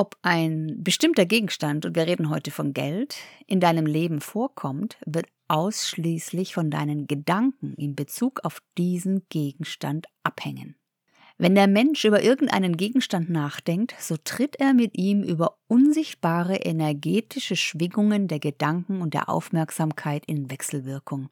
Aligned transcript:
Ob 0.00 0.16
ein 0.22 0.82
bestimmter 0.82 1.26
Gegenstand, 1.26 1.84
und 1.84 1.94
wir 1.94 2.06
reden 2.06 2.30
heute 2.30 2.50
von 2.50 2.72
Geld, 2.72 3.16
in 3.46 3.60
deinem 3.60 3.84
Leben 3.84 4.22
vorkommt, 4.22 4.96
wird 5.04 5.26
ausschließlich 5.48 6.54
von 6.54 6.70
deinen 6.70 7.06
Gedanken 7.06 7.74
in 7.74 7.96
Bezug 7.96 8.42
auf 8.42 8.62
diesen 8.78 9.26
Gegenstand 9.28 10.06
abhängen. 10.22 10.76
Wenn 11.36 11.54
der 11.54 11.66
Mensch 11.66 12.06
über 12.06 12.22
irgendeinen 12.22 12.78
Gegenstand 12.78 13.28
nachdenkt, 13.28 13.94
so 13.98 14.16
tritt 14.16 14.56
er 14.56 14.72
mit 14.72 14.96
ihm 14.96 15.22
über 15.22 15.58
unsichtbare 15.66 16.56
energetische 16.56 17.56
Schwingungen 17.56 18.26
der 18.26 18.38
Gedanken 18.38 19.02
und 19.02 19.12
der 19.12 19.28
Aufmerksamkeit 19.28 20.24
in 20.24 20.50
Wechselwirkung. 20.50 21.28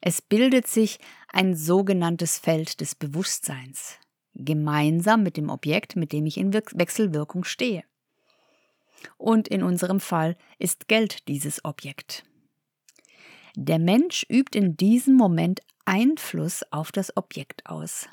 Es 0.00 0.20
bildet 0.20 0.66
sich 0.66 0.98
ein 1.28 1.54
sogenanntes 1.54 2.38
Feld 2.38 2.80
des 2.80 2.96
Bewusstseins, 2.96 4.00
gemeinsam 4.34 5.22
mit 5.22 5.36
dem 5.36 5.48
Objekt, 5.48 5.96
mit 5.96 6.12
dem 6.12 6.26
ich 6.26 6.36
in 6.36 6.52
Wechselwirkung 6.52 7.44
stehe. 7.44 7.84
Und 9.16 9.48
in 9.48 9.62
unserem 9.62 10.00
Fall 10.00 10.36
ist 10.58 10.88
Geld 10.88 11.28
dieses 11.28 11.64
Objekt. 11.64 12.24
Der 13.56 13.78
Mensch 13.78 14.26
übt 14.28 14.58
in 14.58 14.76
diesem 14.76 15.14
Moment 15.14 15.60
Einfluss 15.84 16.64
auf 16.72 16.90
das 16.90 17.16
Objekt 17.16 17.66
aus. 17.66 18.08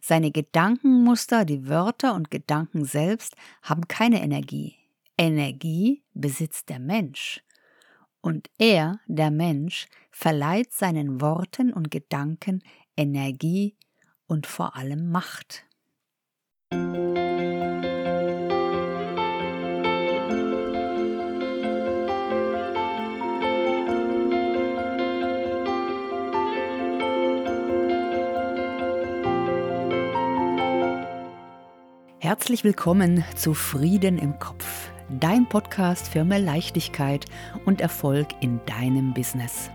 Seine 0.00 0.30
Gedankenmuster, 0.30 1.44
die 1.44 1.68
Wörter 1.68 2.14
und 2.14 2.30
Gedanken 2.30 2.84
selbst 2.84 3.36
haben 3.62 3.86
keine 3.88 4.22
Energie. 4.22 4.76
Energie 5.16 6.02
besitzt 6.14 6.68
der 6.68 6.80
Mensch. 6.80 7.42
Und 8.20 8.50
er, 8.58 9.00
der 9.06 9.30
Mensch, 9.30 9.86
verleiht 10.10 10.72
seinen 10.72 11.20
Worten 11.20 11.72
und 11.72 11.90
Gedanken 11.90 12.62
Energie 12.96 13.76
und 14.34 14.48
vor 14.48 14.74
allem 14.74 15.10
Macht. 15.12 15.64
Herzlich 32.18 32.64
willkommen 32.64 33.24
zu 33.36 33.54
Frieden 33.54 34.18
im 34.18 34.38
Kopf, 34.40 34.90
dein 35.20 35.48
Podcast 35.48 36.08
für 36.08 36.24
mehr 36.24 36.40
Leichtigkeit 36.40 37.26
und 37.64 37.80
Erfolg 37.80 38.28
in 38.40 38.60
deinem 38.66 39.14
Business. 39.14 39.70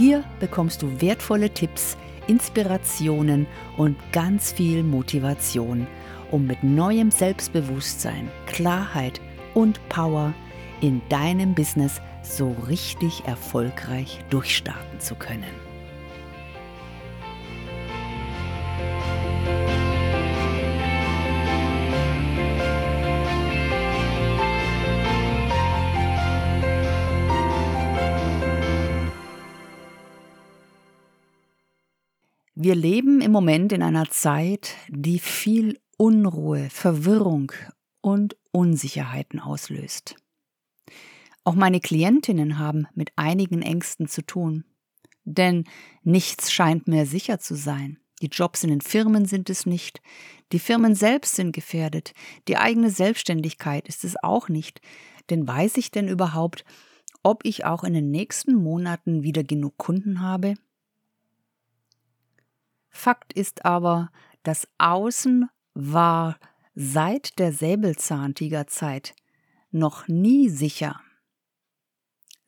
Hier 0.00 0.24
bekommst 0.38 0.80
du 0.80 1.02
wertvolle 1.02 1.50
Tipps, 1.50 1.98
Inspirationen 2.26 3.46
und 3.76 3.98
ganz 4.12 4.50
viel 4.50 4.82
Motivation, 4.82 5.86
um 6.30 6.46
mit 6.46 6.64
neuem 6.64 7.10
Selbstbewusstsein, 7.10 8.30
Klarheit 8.46 9.20
und 9.52 9.78
Power 9.90 10.32
in 10.80 11.02
deinem 11.10 11.54
Business 11.54 12.00
so 12.22 12.56
richtig 12.66 13.24
erfolgreich 13.26 14.24
durchstarten 14.30 15.00
zu 15.00 15.16
können. 15.16 15.59
Wir 32.62 32.74
leben 32.74 33.22
im 33.22 33.32
Moment 33.32 33.72
in 33.72 33.82
einer 33.82 34.10
Zeit, 34.10 34.76
die 34.90 35.18
viel 35.18 35.80
Unruhe, 35.96 36.68
Verwirrung 36.68 37.52
und 38.02 38.36
Unsicherheiten 38.52 39.40
auslöst. 39.40 40.16
Auch 41.42 41.54
meine 41.54 41.80
Klientinnen 41.80 42.58
haben 42.58 42.86
mit 42.94 43.12
einigen 43.16 43.62
Ängsten 43.62 44.08
zu 44.08 44.20
tun, 44.20 44.66
denn 45.24 45.64
nichts 46.02 46.52
scheint 46.52 46.86
mehr 46.86 47.06
sicher 47.06 47.38
zu 47.38 47.54
sein. 47.54 47.98
Die 48.20 48.28
Jobs 48.28 48.62
in 48.62 48.68
den 48.68 48.82
Firmen 48.82 49.24
sind 49.24 49.48
es 49.48 49.64
nicht, 49.64 50.02
die 50.52 50.58
Firmen 50.58 50.94
selbst 50.94 51.36
sind 51.36 51.52
gefährdet, 51.52 52.12
die 52.46 52.58
eigene 52.58 52.90
Selbstständigkeit 52.90 53.88
ist 53.88 54.04
es 54.04 54.22
auch 54.22 54.50
nicht, 54.50 54.82
denn 55.30 55.48
weiß 55.48 55.78
ich 55.78 55.92
denn 55.92 56.08
überhaupt, 56.08 56.66
ob 57.22 57.46
ich 57.46 57.64
auch 57.64 57.84
in 57.84 57.94
den 57.94 58.10
nächsten 58.10 58.54
Monaten 58.54 59.22
wieder 59.22 59.44
genug 59.44 59.78
Kunden 59.78 60.20
habe? 60.20 60.56
Fakt 62.90 63.32
ist 63.32 63.64
aber, 63.64 64.10
das 64.42 64.68
Außen 64.78 65.48
war 65.74 66.38
seit 66.74 67.38
der 67.38 67.52
Säbelzahntigerzeit 67.52 69.14
noch 69.70 70.08
nie 70.08 70.48
sicher. 70.48 71.00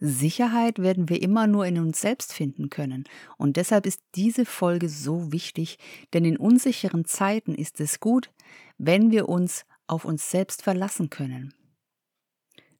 Sicherheit 0.05 0.81
werden 0.81 1.09
wir 1.09 1.23
immer 1.23 1.47
nur 1.47 1.65
in 1.65 1.79
uns 1.79 2.01
selbst 2.01 2.33
finden 2.33 2.71
können. 2.71 3.05
Und 3.39 3.57
deshalb 3.57 3.87
ist 3.87 4.01
diese 4.17 4.45
Folge 4.45 4.89
so 4.89 5.31
wichtig, 5.31 5.79
denn 6.13 6.25
in 6.25 6.37
unsicheren 6.37 7.05
Zeiten 7.05 7.55
ist 7.55 7.81
es 7.81 8.01
gut, 8.01 8.33
wenn 8.79 9.13
wir 9.13 9.29
uns 9.29 9.65
auf 9.87 10.05
uns 10.05 10.29
selbst 10.29 10.63
verlassen 10.63 11.09
können. 11.09 11.55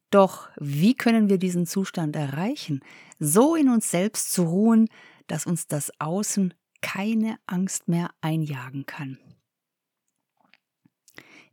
Doch 0.09 0.49
wie 0.57 0.95
können 0.95 1.29
wir 1.29 1.37
diesen 1.37 1.65
Zustand 1.65 2.15
erreichen, 2.17 2.81
so 3.19 3.55
in 3.55 3.69
uns 3.69 3.89
selbst 3.89 4.33
zu 4.33 4.43
ruhen, 4.43 4.89
dass 5.27 5.45
uns 5.45 5.67
das 5.67 5.91
Außen 6.01 6.53
keine 6.83 7.39
Angst 7.47 7.87
mehr 7.87 8.11
einjagen 8.21 8.85
kann. 8.85 9.17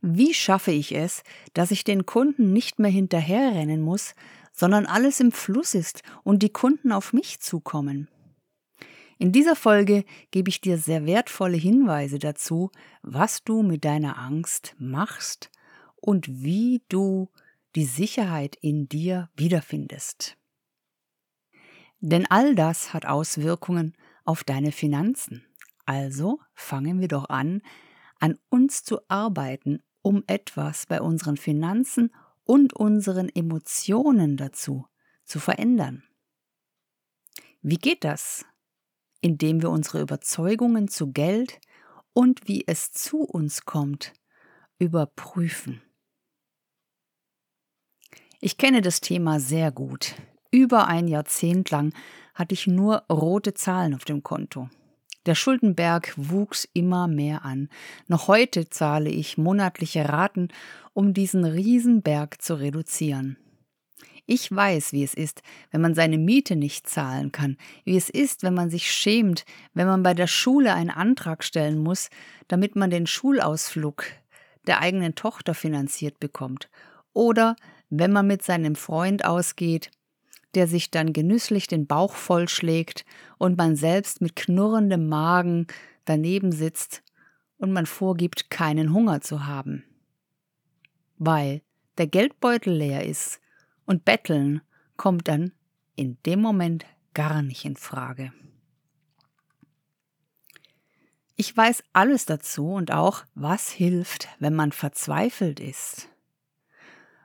Wie 0.01 0.33
schaffe 0.35 0.71
ich 0.71 0.91
es, 0.91 1.23
dass 1.53 1.71
ich 1.71 1.83
den 1.83 2.05
Kunden 2.05 2.53
nicht 2.53 2.77
mehr 2.77 2.91
hinterherrennen 2.91 3.81
muss, 3.81 4.13
sondern 4.51 4.85
alles 4.85 5.19
im 5.19 5.31
Fluss 5.31 5.73
ist 5.73 6.03
und 6.23 6.43
die 6.43 6.51
Kunden 6.51 6.91
auf 6.91 7.13
mich 7.13 7.39
zukommen? 7.39 8.07
In 9.17 9.31
dieser 9.31 9.55
Folge 9.55 10.03
gebe 10.31 10.49
ich 10.49 10.61
dir 10.61 10.77
sehr 10.77 11.05
wertvolle 11.05 11.57
Hinweise 11.57 12.19
dazu, 12.19 12.71
was 13.01 13.43
du 13.43 13.61
mit 13.61 13.85
deiner 13.85 14.17
Angst 14.17 14.75
machst 14.79 15.49
und 15.95 16.43
wie 16.43 16.81
du 16.89 17.29
die 17.75 17.85
Sicherheit 17.85 18.57
in 18.59 18.89
dir 18.89 19.29
wiederfindest. 19.35 20.37
Denn 21.99 22.25
all 22.25 22.55
das 22.55 22.93
hat 22.93 23.05
Auswirkungen 23.05 23.95
auf 24.25 24.43
deine 24.43 24.71
Finanzen. 24.71 25.45
Also 25.85 26.39
fangen 26.53 27.01
wir 27.01 27.07
doch 27.07 27.29
an, 27.29 27.61
an 28.19 28.37
uns 28.49 28.83
zu 28.83 28.99
arbeiten, 29.07 29.81
um 30.01 30.23
etwas 30.27 30.85
bei 30.85 31.01
unseren 31.01 31.37
Finanzen 31.37 32.13
und 32.43 32.73
unseren 32.73 33.29
Emotionen 33.29 34.37
dazu 34.37 34.85
zu 35.25 35.39
verändern. 35.39 36.03
Wie 37.61 37.77
geht 37.77 38.03
das? 38.03 38.45
Indem 39.21 39.61
wir 39.61 39.69
unsere 39.69 40.01
Überzeugungen 40.01 40.87
zu 40.87 41.11
Geld 41.11 41.59
und 42.13 42.47
wie 42.47 42.63
es 42.67 42.91
zu 42.91 43.21
uns 43.21 43.65
kommt, 43.65 44.13
überprüfen. 44.79 45.81
Ich 48.39 48.57
kenne 48.57 48.81
das 48.81 48.99
Thema 48.99 49.39
sehr 49.39 49.71
gut. 49.71 50.15
Über 50.49 50.87
ein 50.87 51.07
Jahrzehnt 51.07 51.69
lang 51.69 51.93
hatte 52.33 52.53
ich 52.53 52.67
nur 52.67 53.03
rote 53.11 53.53
Zahlen 53.53 53.93
auf 53.93 54.05
dem 54.05 54.23
Konto. 54.23 54.69
Der 55.25 55.35
Schuldenberg 55.35 56.13
wuchs 56.17 56.67
immer 56.73 57.07
mehr 57.07 57.45
an. 57.45 57.69
Noch 58.07 58.27
heute 58.27 58.69
zahle 58.69 59.09
ich 59.09 59.37
monatliche 59.37 60.09
Raten, 60.09 60.47
um 60.93 61.13
diesen 61.13 61.45
Riesenberg 61.45 62.41
zu 62.41 62.55
reduzieren. 62.55 63.37
Ich 64.25 64.49
weiß, 64.49 64.93
wie 64.93 65.03
es 65.03 65.13
ist, 65.13 65.41
wenn 65.71 65.81
man 65.81 65.93
seine 65.93 66.17
Miete 66.17 66.55
nicht 66.55 66.87
zahlen 66.87 67.31
kann, 67.31 67.57
wie 67.83 67.97
es 67.97 68.09
ist, 68.09 68.43
wenn 68.43 68.53
man 68.53 68.69
sich 68.69 68.91
schämt, 68.91 69.45
wenn 69.73 69.87
man 69.87 70.03
bei 70.03 70.13
der 70.13 70.27
Schule 70.27 70.73
einen 70.73 70.89
Antrag 70.89 71.43
stellen 71.43 71.79
muss, 71.79 72.09
damit 72.47 72.75
man 72.75 72.89
den 72.89 73.07
Schulausflug 73.07 74.05
der 74.67 74.79
eigenen 74.79 75.15
Tochter 75.15 75.53
finanziert 75.53 76.19
bekommt, 76.19 76.69
oder 77.13 77.55
wenn 77.89 78.11
man 78.11 78.27
mit 78.27 78.43
seinem 78.43 78.75
Freund 78.75 79.25
ausgeht, 79.25 79.91
der 80.55 80.67
sich 80.67 80.91
dann 80.91 81.13
genüsslich 81.13 81.67
den 81.67 81.87
Bauch 81.87 82.13
vollschlägt 82.13 83.05
und 83.37 83.57
man 83.57 83.75
selbst 83.75 84.21
mit 84.21 84.35
knurrendem 84.35 85.07
Magen 85.07 85.67
daneben 86.05 86.51
sitzt 86.51 87.03
und 87.57 87.71
man 87.71 87.85
vorgibt, 87.85 88.49
keinen 88.49 88.93
Hunger 88.93 89.21
zu 89.21 89.45
haben. 89.45 89.83
Weil 91.17 91.61
der 91.97 92.07
Geldbeutel 92.07 92.73
leer 92.73 93.05
ist 93.05 93.39
und 93.85 94.05
Betteln 94.05 94.61
kommt 94.97 95.27
dann 95.27 95.53
in 95.95 96.17
dem 96.25 96.41
Moment 96.41 96.85
gar 97.13 97.41
nicht 97.41 97.65
in 97.65 97.75
Frage. 97.75 98.33
Ich 101.35 101.55
weiß 101.55 101.83
alles 101.93 102.25
dazu 102.25 102.73
und 102.73 102.91
auch, 102.91 103.23
was 103.33 103.69
hilft, 103.71 104.27
wenn 104.39 104.53
man 104.53 104.71
verzweifelt 104.71 105.59
ist. 105.59 106.07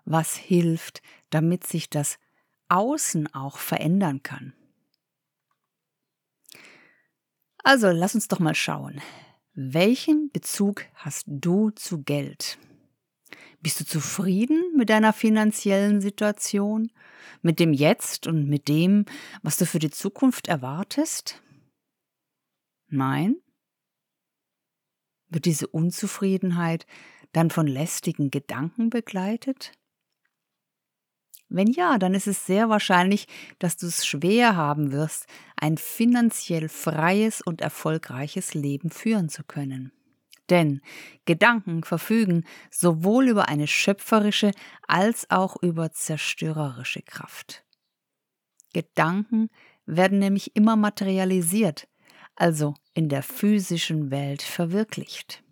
Was 0.04 0.36
hilft, 0.36 1.02
damit 1.30 1.66
sich 1.66 1.90
das 1.90 2.18
Außen 2.68 3.32
auch 3.34 3.58
verändern 3.58 4.22
kann. 4.22 4.52
Also 7.58 7.88
lass 7.90 8.14
uns 8.14 8.28
doch 8.28 8.38
mal 8.38 8.54
schauen. 8.54 9.00
Welchen 9.54 10.30
Bezug 10.30 10.84
hast 10.94 11.24
du 11.26 11.70
zu 11.70 12.02
Geld? 12.02 12.58
Bist 13.60 13.80
du 13.80 13.84
zufrieden 13.84 14.62
mit 14.76 14.90
deiner 14.90 15.12
finanziellen 15.12 16.00
Situation, 16.00 16.92
mit 17.42 17.58
dem 17.58 17.72
Jetzt 17.72 18.26
und 18.26 18.48
mit 18.48 18.68
dem, 18.68 19.06
was 19.42 19.56
du 19.56 19.66
für 19.66 19.78
die 19.78 19.90
Zukunft 19.90 20.46
erwartest? 20.46 21.42
Nein? 22.88 23.36
Wird 25.28 25.44
diese 25.44 25.66
Unzufriedenheit 25.66 26.86
dann 27.32 27.50
von 27.50 27.66
lästigen 27.66 28.30
Gedanken 28.30 28.90
begleitet? 28.90 29.72
Wenn 31.48 31.68
ja, 31.68 31.98
dann 31.98 32.14
ist 32.14 32.26
es 32.26 32.44
sehr 32.44 32.68
wahrscheinlich, 32.68 33.28
dass 33.58 33.76
du 33.76 33.86
es 33.86 34.04
schwer 34.04 34.56
haben 34.56 34.90
wirst, 34.92 35.26
ein 35.56 35.78
finanziell 35.78 36.68
freies 36.68 37.40
und 37.40 37.60
erfolgreiches 37.60 38.54
Leben 38.54 38.90
führen 38.90 39.28
zu 39.28 39.44
können. 39.44 39.92
Denn 40.50 40.80
Gedanken 41.24 41.82
verfügen 41.82 42.44
sowohl 42.70 43.28
über 43.28 43.48
eine 43.48 43.66
schöpferische 43.66 44.52
als 44.86 45.30
auch 45.30 45.56
über 45.60 45.92
zerstörerische 45.92 47.02
Kraft. 47.02 47.64
Gedanken 48.72 49.48
werden 49.86 50.18
nämlich 50.18 50.54
immer 50.56 50.76
materialisiert, 50.76 51.88
also 52.34 52.74
in 52.94 53.08
der 53.08 53.22
physischen 53.22 54.10
Welt 54.10 54.42
verwirklicht. 54.42 55.42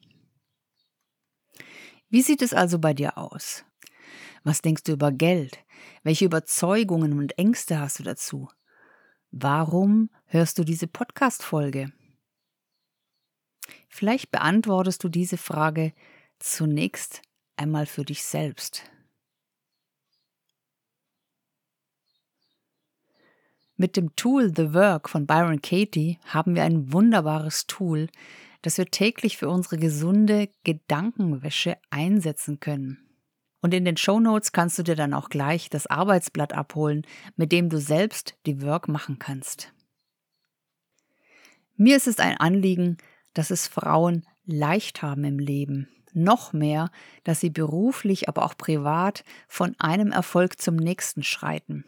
Wie 2.08 2.23
sieht 2.23 2.43
es 2.43 2.52
also 2.52 2.79
bei 2.79 2.94
dir 2.94 3.17
aus? 3.19 3.64
Was 4.44 4.61
denkst 4.61 4.82
du 4.85 4.93
über 4.93 5.11
Geld? 5.11 5.63
Welche 6.03 6.25
Überzeugungen 6.25 7.19
und 7.19 7.39
Ängste 7.39 7.81
hast 7.81 7.99
du 7.99 8.03
dazu? 8.03 8.49
Warum 9.31 10.11
hörst 10.27 10.59
du 10.59 10.65
diese 10.65 10.87
Podcast-Folge? 10.87 11.93
Vielleicht 13.89 14.31
beantwortest 14.31 15.03
du 15.05 15.09
diese 15.09 15.37
Frage 15.37 15.93
zunächst 16.39 17.23
einmal 17.57 17.87
für 17.87 18.05
dich 18.05 18.25
selbst. 18.25 18.91
Mit 23.77 23.97
dem 23.97 24.15
Tool 24.15 24.53
The 24.55 24.73
Work 24.73 25.09
von 25.09 25.27
Byron 25.27 25.61
Katie 25.61 26.19
haben 26.27 26.55
wir 26.55 26.63
ein 26.63 26.93
wunderbares 26.93 27.67
Tool, 27.67 28.09
das 28.63 28.79
wir 28.79 28.87
täglich 28.87 29.37
für 29.37 29.49
unsere 29.49 29.79
gesunde 29.79 30.49
Gedankenwäsche 30.63 31.77
einsetzen 31.91 32.61
können. 32.61 33.04
Und 33.64 33.72
in 33.72 33.87
den 33.87 33.96
Show 33.96 34.20
Notes 34.20 34.52
kannst 34.52 34.78
du 34.78 34.82
dir 34.82 34.94
dann 34.94 35.14
auch 35.14 35.31
gleich 35.31 35.70
das 35.70 35.87
Arbeitsblatt 35.87 36.52
abholen, 36.52 37.06
mit 37.37 37.50
dem 37.50 37.70
du 37.70 37.78
selbst 37.78 38.34
die 38.44 38.61
Work 38.61 38.88
machen 38.88 39.19
kannst. 39.19 39.72
Mir 41.75 41.96
ist 41.96 42.06
es 42.06 42.19
ein 42.19 42.37
Anliegen, 42.37 42.99
dass 43.32 43.50
es 43.50 43.66
Frauen 43.66 44.26
leicht 44.44 45.00
haben 45.00 45.25
im 45.25 45.38
Leben. 45.38 45.88
Noch 46.12 46.52
mehr, 46.52 46.90
dass 47.25 47.40
sie 47.40 47.49
beruflich, 47.49 48.28
aber 48.28 48.44
auch 48.44 48.58
privat 48.58 49.25
von 49.49 49.75
einem 49.78 50.12
Erfolg 50.12 50.61
zum 50.61 50.76
nächsten 50.76 51.22
schreiten. 51.22 51.87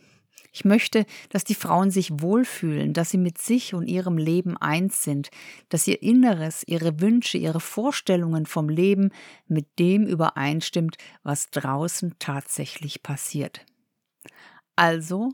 Ich 0.57 0.65
möchte, 0.65 1.05
dass 1.29 1.45
die 1.45 1.55
Frauen 1.55 1.91
sich 1.91 2.23
wohlfühlen, 2.23 2.95
dass 2.95 3.11
sie 3.11 3.19
mit 3.19 3.37
sich 3.37 3.75
und 3.75 3.87
ihrem 3.87 4.17
Leben 4.17 4.57
eins 4.57 5.03
sind, 5.03 5.29
dass 5.69 5.87
ihr 5.87 6.01
Inneres, 6.03 6.63
ihre 6.67 6.99
Wünsche, 6.99 7.37
ihre 7.37 7.61
Vorstellungen 7.61 8.47
vom 8.47 8.71
Leben 8.71 9.11
mit 9.49 9.79
dem 9.79 10.07
übereinstimmt, 10.07 10.97
was 11.23 11.51
draußen 11.51 12.15
tatsächlich 12.19 13.03
passiert. 13.03 13.67
Also 14.77 15.31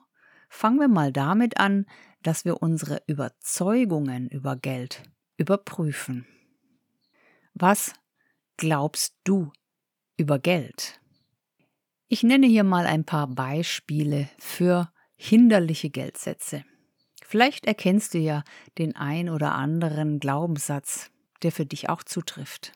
fangen 0.48 0.80
wir 0.80 0.88
mal 0.88 1.12
damit 1.12 1.56
an, 1.56 1.86
dass 2.24 2.44
wir 2.44 2.60
unsere 2.60 3.00
Überzeugungen 3.06 4.26
über 4.26 4.56
Geld 4.56 5.04
überprüfen. 5.36 6.26
Was 7.54 7.92
glaubst 8.56 9.14
du 9.22 9.52
über 10.16 10.40
Geld? 10.40 11.00
Ich 12.08 12.24
nenne 12.24 12.48
hier 12.48 12.64
mal 12.64 12.86
ein 12.86 13.04
paar 13.04 13.28
Beispiele 13.28 14.28
für 14.40 14.91
hinderliche 15.28 15.88
Geldsätze. 15.88 16.64
Vielleicht 17.24 17.66
erkennst 17.66 18.14
du 18.14 18.18
ja 18.18 18.42
den 18.78 18.96
ein 18.96 19.30
oder 19.30 19.54
anderen 19.54 20.18
Glaubenssatz, 20.18 21.10
der 21.42 21.52
für 21.52 21.64
dich 21.64 21.88
auch 21.88 22.02
zutrifft. 22.02 22.72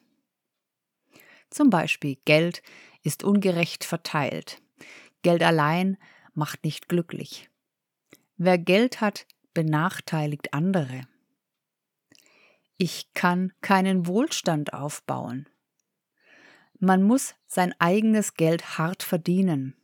Zum 1.50 1.70
Beispiel 1.70 2.16
Geld 2.24 2.62
ist 3.02 3.24
ungerecht 3.24 3.84
verteilt. 3.84 4.62
Geld 5.22 5.42
allein 5.42 5.96
macht 6.34 6.64
nicht 6.64 6.88
glücklich. 6.88 7.50
Wer 8.36 8.58
Geld 8.58 9.00
hat, 9.00 9.26
benachteiligt 9.52 10.54
andere. 10.54 11.02
Ich 12.78 13.12
kann 13.14 13.52
keinen 13.60 14.06
Wohlstand 14.06 14.72
aufbauen. 14.72 15.48
Man 16.78 17.02
muss 17.02 17.34
sein 17.46 17.74
eigenes 17.80 18.34
Geld 18.34 18.78
hart 18.78 19.02
verdienen. 19.02 19.74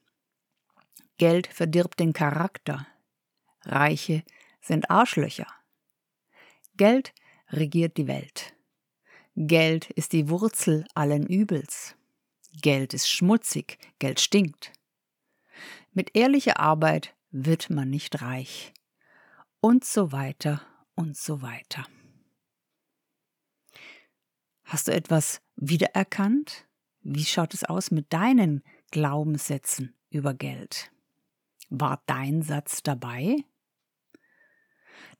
Geld 1.23 1.47
verdirbt 1.47 2.01
den 2.01 2.13
Charakter. 2.13 2.85
Reiche 3.65 4.25
sind 4.61 4.91
Arschlöcher. 4.91 5.47
Geld 6.77 7.15
regiert 7.51 7.97
die 7.97 8.09
Welt. 8.09 8.57
Geld 9.37 9.89
ist 9.91 10.15
die 10.15 10.29
Wurzel 10.29 10.85
allen 10.97 11.25
Übels. 11.25 11.95
Geld 12.61 12.93
ist 12.93 13.09
schmutzig, 13.09 13.79
Geld 14.01 14.19
stinkt. 14.19 14.73
Mit 15.93 16.17
ehrlicher 16.17 16.59
Arbeit 16.59 17.15
wird 17.31 17.71
man 17.71 17.89
nicht 17.89 18.21
reich. 18.21 18.73
Und 19.61 19.85
so 19.85 20.11
weiter 20.11 20.61
und 20.97 21.17
so 21.17 21.41
weiter. 21.41 21.87
Hast 24.65 24.89
du 24.89 24.93
etwas 24.93 25.41
wiedererkannt? 25.55 26.67
Wie 27.03 27.25
schaut 27.25 27.55
es 27.55 27.63
aus 27.63 27.93
mit 27.93 28.13
deinen 28.13 28.65
Glaubenssätzen 28.91 29.95
über 30.11 30.35
Geld? 30.35 30.92
War 31.75 32.03
dein 32.05 32.43
Satz 32.43 32.83
dabei? 32.83 33.35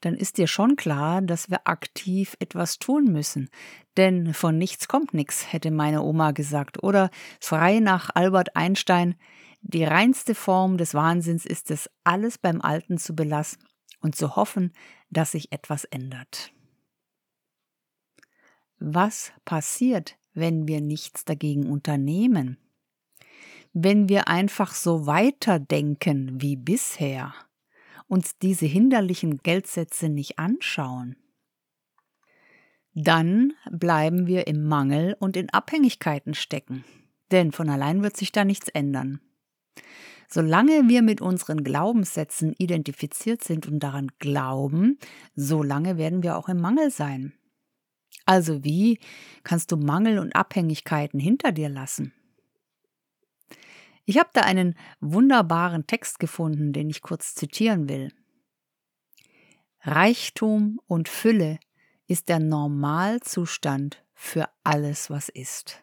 Dann 0.03 0.15
ist 0.15 0.37
dir 0.37 0.47
schon 0.47 0.77
klar, 0.77 1.23
dass 1.23 1.49
wir 1.49 1.67
aktiv 1.67 2.37
etwas 2.41 2.79
tun 2.79 3.05
müssen. 3.05 3.49
Denn 3.97 4.35
von 4.35 4.59
nichts 4.59 4.87
kommt 4.87 5.15
nichts, 5.15 5.51
hätte 5.51 5.71
meine 5.71 6.03
Oma 6.03 6.33
gesagt. 6.33 6.83
Oder 6.83 7.09
frei 7.41 7.81
nach 7.81 8.11
Albert 8.15 8.55
Einstein, 8.55 9.15
die 9.63 9.85
reinste 9.85 10.35
Form 10.35 10.77
des 10.77 10.93
Wahnsinns 10.93 11.47
ist 11.47 11.71
es, 11.71 11.89
alles 12.05 12.37
beim 12.37 12.61
Alten 12.61 12.99
zu 12.99 13.15
belassen 13.15 13.65
und 14.01 14.15
zu 14.15 14.37
hoffen, 14.37 14.73
dass 15.09 15.31
sich 15.31 15.53
etwas 15.53 15.85
ändert. 15.85 16.53
Was 18.79 19.33
passiert, 19.47 20.19
wenn 20.35 20.69
wir 20.69 20.83
nichts 20.83 21.25
dagegen 21.25 21.71
unternehmen? 21.71 22.59
Wenn 23.73 24.09
wir 24.09 24.29
einfach 24.29 24.75
so 24.75 25.07
weiterdenken 25.07 26.41
wie 26.41 26.57
bisher, 26.57 27.35
uns 28.07 28.39
diese 28.39 28.67
hinderlichen 28.67 29.39
Geldsätze 29.39 30.09
nicht 30.09 30.39
anschauen, 30.39 31.17
dann 32.95 33.55
bleiben 33.71 34.27
wir 34.27 34.47
im 34.47 34.65
Mangel 34.65 35.17
und 35.19 35.37
in 35.37 35.49
Abhängigkeiten 35.49 36.35
stecken, 36.35 36.85
denn 37.31 37.53
von 37.53 37.71
allein 37.71 38.03
wird 38.03 38.17
sich 38.17 38.33
da 38.33 38.45
nichts 38.45 38.69
ändern. 38.69 39.21
Solange 40.29 40.89
wir 40.89 41.03
mit 41.03 41.21
unseren 41.21 41.65
Glaubenssätzen 41.65 42.55
identifiziert 42.59 43.43
sind 43.43 43.67
und 43.67 43.81
daran 43.81 44.09
glauben, 44.19 44.99
solange 45.35 45.97
werden 45.97 46.23
wir 46.23 46.37
auch 46.37 46.49
im 46.49 46.61
Mangel 46.61 46.91
sein. 46.91 47.33
Also 48.25 48.63
wie 48.63 48.99
kannst 49.43 49.73
du 49.73 49.77
Mangel 49.77 50.19
und 50.19 50.37
Abhängigkeiten 50.37 51.19
hinter 51.19 51.53
dir 51.53 51.69
lassen? 51.69 52.13
Ich 54.13 54.19
habe 54.19 54.29
da 54.35 54.43
einen 54.43 54.75
wunderbaren 55.01 55.87
Text 55.87 56.19
gefunden, 56.19 56.75
den 56.75 56.91
ich 56.91 57.01
kurz 57.01 57.35
zitieren 57.35 57.89
will. 57.89 58.13
Reichtum 59.81 60.83
und 60.87 61.09
Fülle 61.09 61.59
ist 62.09 62.29
der 62.29 62.39
Normalzustand 62.39 64.05
für 64.13 64.51
alles, 64.65 65.09
was 65.09 65.31
ist. 65.31 65.83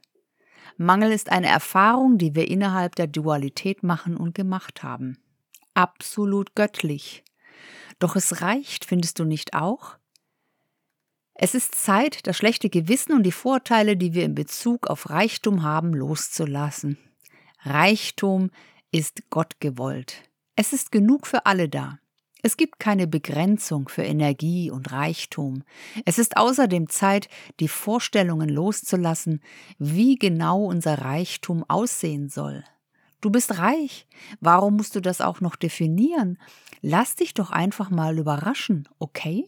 Mangel 0.77 1.11
ist 1.11 1.31
eine 1.31 1.47
Erfahrung, 1.47 2.19
die 2.19 2.35
wir 2.35 2.47
innerhalb 2.47 2.93
der 2.97 3.07
Dualität 3.07 3.81
machen 3.81 4.15
und 4.15 4.35
gemacht 4.35 4.83
haben. 4.83 5.17
Absolut 5.73 6.53
göttlich. 6.53 7.23
Doch 7.97 8.15
es 8.15 8.43
reicht, 8.43 8.85
findest 8.85 9.17
du 9.17 9.23
nicht 9.23 9.55
auch? 9.55 9.97
Es 11.33 11.55
ist 11.55 11.73
Zeit, 11.73 12.27
das 12.27 12.37
schlechte 12.37 12.69
Gewissen 12.69 13.13
und 13.13 13.23
die 13.23 13.31
Vorteile, 13.31 13.97
die 13.97 14.13
wir 14.13 14.23
in 14.23 14.35
Bezug 14.35 14.85
auf 14.85 15.09
Reichtum 15.09 15.63
haben, 15.63 15.95
loszulassen. 15.95 16.99
Reichtum 17.61 18.51
ist 18.91 19.29
Gott 19.29 19.59
gewollt. 19.59 20.23
Es 20.55 20.71
ist 20.71 20.91
genug 20.91 21.27
für 21.27 21.45
alle 21.45 21.67
da. 21.67 21.99
Es 22.41 22.55
gibt 22.55 22.79
keine 22.79 23.05
Begrenzung 23.05 23.89
für 23.89 24.03
Energie 24.03 24.71
und 24.71 24.93
Reichtum. 24.93 25.63
Es 26.05 26.17
ist 26.19 26.37
außerdem 26.37 26.87
Zeit, 26.87 27.27
die 27.59 27.67
Vorstellungen 27.67 28.47
loszulassen, 28.47 29.41
wie 29.77 30.15
genau 30.15 30.63
unser 30.63 30.99
Reichtum 30.99 31.65
aussehen 31.67 32.29
soll. 32.29 32.63
Du 33.19 33.29
bist 33.29 33.57
reich. 33.57 34.07
Warum 34.39 34.77
musst 34.77 34.95
du 34.95 35.01
das 35.01 35.19
auch 35.19 35.41
noch 35.41 35.57
definieren? 35.57 36.37
Lass 36.81 37.15
dich 37.15 37.33
doch 37.33 37.51
einfach 37.51 37.89
mal 37.89 38.17
überraschen, 38.17 38.87
okay? 38.99 39.45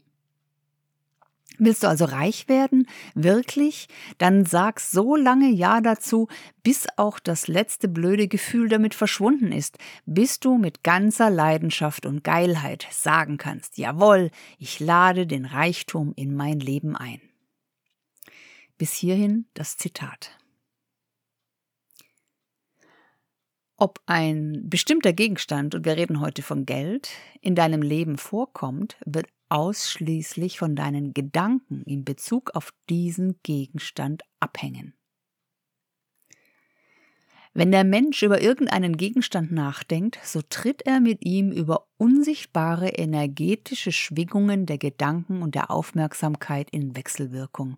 Willst 1.58 1.84
du 1.84 1.88
also 1.88 2.05
reich 2.05 2.48
werden? 2.48 2.88
Wirklich? 3.13 3.88
Dann 4.17 4.46
sag 4.46 4.79
so 4.79 5.15
lange 5.15 5.50
Ja 5.50 5.81
dazu, 5.81 6.27
bis 6.63 6.88
auch 6.98 7.20
das 7.20 7.48
letzte 7.48 7.88
blöde 7.88 8.27
Gefühl 8.27 8.70
damit 8.70 8.96
verschwunden 8.96 9.51
ist, 9.51 9.77
bis 10.05 10.39
du 10.39 10.58
mit 10.58 10.84
ganzer 10.84 11.29
Leidenschaft 11.29 12.05
und 12.05 12.24
Geilheit 12.24 12.88
sagen 12.89 13.38
kannst, 13.38 13.77
jawohl, 13.77 14.31
ich 14.58 14.79
lade 14.79 15.27
den 15.27 15.46
Reichtum 15.46 16.13
in 16.15 16.36
mein 16.36 16.60
Leben 16.60 16.96
ein. 16.96 17.22
Bis 18.77 18.93
hierhin 18.93 19.46
das 19.53 19.77
Zitat. 19.77 20.31
Ob 23.77 24.00
ein 24.05 24.70
bestimmter 24.70 25.12
Gegenstand, 25.12 25.75
und 25.75 25.86
wir 25.86 25.98
reden 25.98 26.20
heute 26.20 26.43
von 26.43 26.65
Geld, 26.65 27.10
in 27.41 27.55
deinem 27.55 27.81
Leben 27.81 28.17
vorkommt, 28.17 28.96
wird 29.05 29.27
ausschließlich 29.51 30.58
von 30.58 30.75
deinen 30.75 31.13
Gedanken 31.13 31.84
in 31.84 32.05
Bezug 32.05 32.55
auf 32.55 32.74
diesen 32.89 33.39
Gegenstand 33.43 34.24
abhängen. 34.39 34.93
Wenn 37.53 37.72
der 37.72 37.84
Mensch 37.84 38.24
über 38.24 38.41
irgendeinen 38.41 38.96
Gegenstand 38.96 39.51
nachdenkt, 39.51 40.17
so 40.24 40.41
tritt 40.41 40.84
er 40.84 41.01
mit 41.01 41.25
ihm 41.25 41.51
über 41.51 41.86
unsichtbare 41.98 42.89
energetische 42.89 43.91
Schwingungen 43.91 44.65
der 44.65 44.77
Gedanken 44.77 45.41
und 45.41 45.53
der 45.53 45.70
Aufmerksamkeit 45.70 46.70
in 46.72 46.96
Wechselwirkung. 46.96 47.77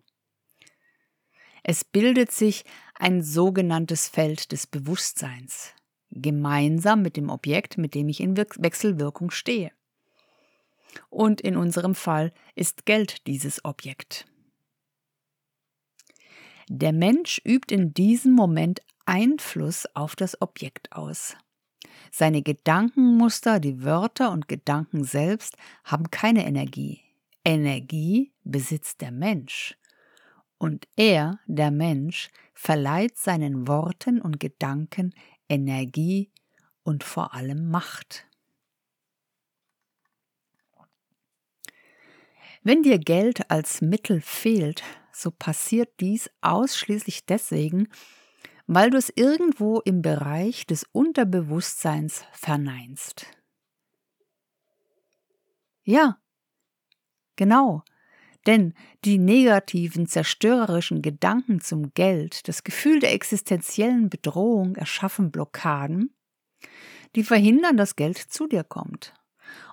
Es 1.64 1.82
bildet 1.82 2.30
sich 2.30 2.64
ein 2.94 3.22
sogenanntes 3.22 4.06
Feld 4.06 4.52
des 4.52 4.68
Bewusstseins 4.68 5.74
gemeinsam 6.10 7.02
mit 7.02 7.16
dem 7.16 7.28
Objekt, 7.28 7.76
mit 7.76 7.94
dem 7.94 8.08
ich 8.08 8.20
in 8.20 8.36
Wechselwirkung 8.36 9.32
stehe. 9.32 9.72
Und 11.10 11.40
in 11.40 11.56
unserem 11.56 11.94
Fall 11.94 12.32
ist 12.54 12.86
Geld 12.86 13.26
dieses 13.26 13.64
Objekt. 13.64 14.26
Der 16.68 16.92
Mensch 16.92 17.40
übt 17.44 17.74
in 17.74 17.92
diesem 17.92 18.32
Moment 18.32 18.80
Einfluss 19.06 19.86
auf 19.94 20.16
das 20.16 20.40
Objekt 20.40 20.92
aus. 20.92 21.36
Seine 22.10 22.42
Gedankenmuster, 22.42 23.60
die 23.60 23.82
Wörter 23.82 24.30
und 24.30 24.48
Gedanken 24.48 25.04
selbst 25.04 25.56
haben 25.84 26.10
keine 26.10 26.46
Energie. 26.46 27.00
Energie 27.44 28.32
besitzt 28.44 29.00
der 29.02 29.10
Mensch. 29.10 29.76
Und 30.58 30.88
er, 30.96 31.40
der 31.46 31.70
Mensch, 31.70 32.30
verleiht 32.54 33.18
seinen 33.18 33.68
Worten 33.68 34.20
und 34.20 34.40
Gedanken 34.40 35.12
Energie 35.48 36.30
und 36.84 37.04
vor 37.04 37.34
allem 37.34 37.68
Macht. 37.70 38.26
Wenn 42.66 42.82
dir 42.82 42.98
Geld 42.98 43.50
als 43.50 43.82
Mittel 43.82 44.22
fehlt, 44.22 44.82
so 45.12 45.30
passiert 45.30 46.00
dies 46.00 46.30
ausschließlich 46.40 47.26
deswegen, 47.26 47.88
weil 48.66 48.88
du 48.88 48.96
es 48.96 49.12
irgendwo 49.14 49.80
im 49.80 50.00
Bereich 50.00 50.66
des 50.66 50.86
Unterbewusstseins 50.90 52.24
verneinst. 52.32 53.26
Ja, 55.84 56.18
genau, 57.36 57.82
denn 58.46 58.72
die 59.04 59.18
negativen, 59.18 60.06
zerstörerischen 60.06 61.02
Gedanken 61.02 61.60
zum 61.60 61.92
Geld, 61.92 62.48
das 62.48 62.64
Gefühl 62.64 62.98
der 62.98 63.12
existenziellen 63.12 64.08
Bedrohung 64.08 64.76
erschaffen 64.76 65.30
Blockaden, 65.30 66.16
die 67.14 67.24
verhindern, 67.24 67.76
dass 67.76 67.94
Geld 67.94 68.16
zu 68.16 68.46
dir 68.46 68.64
kommt. 68.64 69.12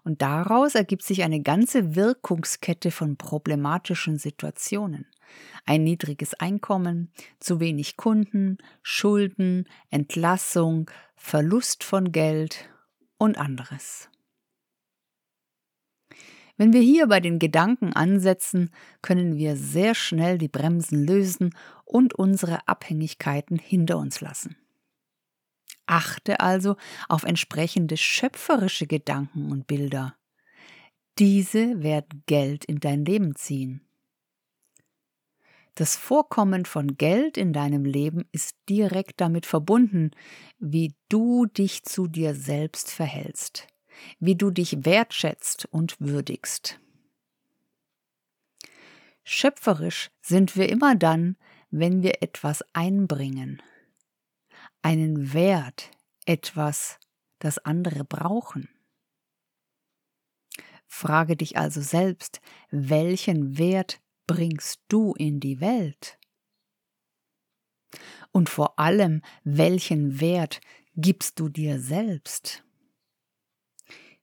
Und 0.03 0.21
daraus 0.21 0.75
ergibt 0.75 1.03
sich 1.03 1.23
eine 1.23 1.41
ganze 1.41 1.95
Wirkungskette 1.95 2.91
von 2.91 3.17
problematischen 3.17 4.17
Situationen. 4.17 5.05
Ein 5.65 5.83
niedriges 5.83 6.33
Einkommen, 6.33 7.11
zu 7.39 7.59
wenig 7.59 7.97
Kunden, 7.97 8.57
Schulden, 8.83 9.67
Entlassung, 9.89 10.89
Verlust 11.15 11.83
von 11.83 12.11
Geld 12.11 12.69
und 13.17 13.37
anderes. 13.37 14.09
Wenn 16.57 16.73
wir 16.73 16.81
hier 16.81 17.07
bei 17.07 17.19
den 17.19 17.39
Gedanken 17.39 17.93
ansetzen, 17.93 18.69
können 19.01 19.35
wir 19.35 19.55
sehr 19.55 19.95
schnell 19.95 20.37
die 20.37 20.47
Bremsen 20.47 21.03
lösen 21.03 21.55
und 21.85 22.13
unsere 22.13 22.67
Abhängigkeiten 22.67 23.57
hinter 23.57 23.97
uns 23.97 24.21
lassen. 24.21 24.57
Achte 25.85 26.39
also 26.39 26.75
auf 27.09 27.23
entsprechende 27.23 27.97
schöpferische 27.97 28.87
Gedanken 28.87 29.51
und 29.51 29.67
Bilder. 29.67 30.15
Diese 31.19 31.83
werden 31.83 32.23
Geld 32.25 32.65
in 32.65 32.79
dein 32.79 33.05
Leben 33.05 33.35
ziehen. 33.35 33.81
Das 35.75 35.95
Vorkommen 35.95 36.65
von 36.65 36.97
Geld 36.97 37.37
in 37.37 37.53
deinem 37.53 37.85
Leben 37.85 38.25
ist 38.31 38.55
direkt 38.69 39.21
damit 39.21 39.45
verbunden, 39.45 40.11
wie 40.59 40.93
du 41.09 41.45
dich 41.45 41.83
zu 41.83 42.07
dir 42.07 42.35
selbst 42.35 42.91
verhältst 42.91 43.67
wie 44.19 44.35
du 44.35 44.51
dich 44.51 44.85
wertschätzt 44.85 45.67
und 45.71 45.99
würdigst. 45.99 46.79
Schöpferisch 49.23 50.09
sind 50.21 50.55
wir 50.55 50.69
immer 50.69 50.95
dann, 50.95 51.37
wenn 51.69 52.03
wir 52.03 52.21
etwas 52.21 52.65
einbringen, 52.73 53.61
einen 54.81 55.33
Wert, 55.33 55.91
etwas, 56.25 56.99
das 57.39 57.57
andere 57.59 58.03
brauchen. 58.03 58.69
Frage 60.87 61.37
dich 61.37 61.57
also 61.57 61.81
selbst, 61.81 62.41
welchen 62.69 63.57
Wert 63.57 64.01
bringst 64.27 64.81
du 64.87 65.13
in 65.13 65.39
die 65.39 65.59
Welt? 65.59 66.19
Und 68.31 68.49
vor 68.49 68.79
allem, 68.79 69.21
welchen 69.43 70.19
Wert 70.19 70.61
gibst 70.95 71.39
du 71.39 71.49
dir 71.49 71.79
selbst? 71.79 72.63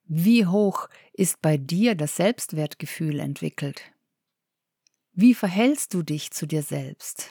Wie 0.04 0.46
hoch 0.46 0.88
ist 1.12 1.42
bei 1.42 1.56
dir 1.58 1.94
das 1.94 2.16
Selbstwertgefühl 2.16 3.20
entwickelt? 3.20 3.82
Wie 5.12 5.34
verhältst 5.34 5.92
du 5.94 6.02
dich 6.02 6.30
zu 6.30 6.46
dir 6.46 6.62
selbst? 6.62 7.30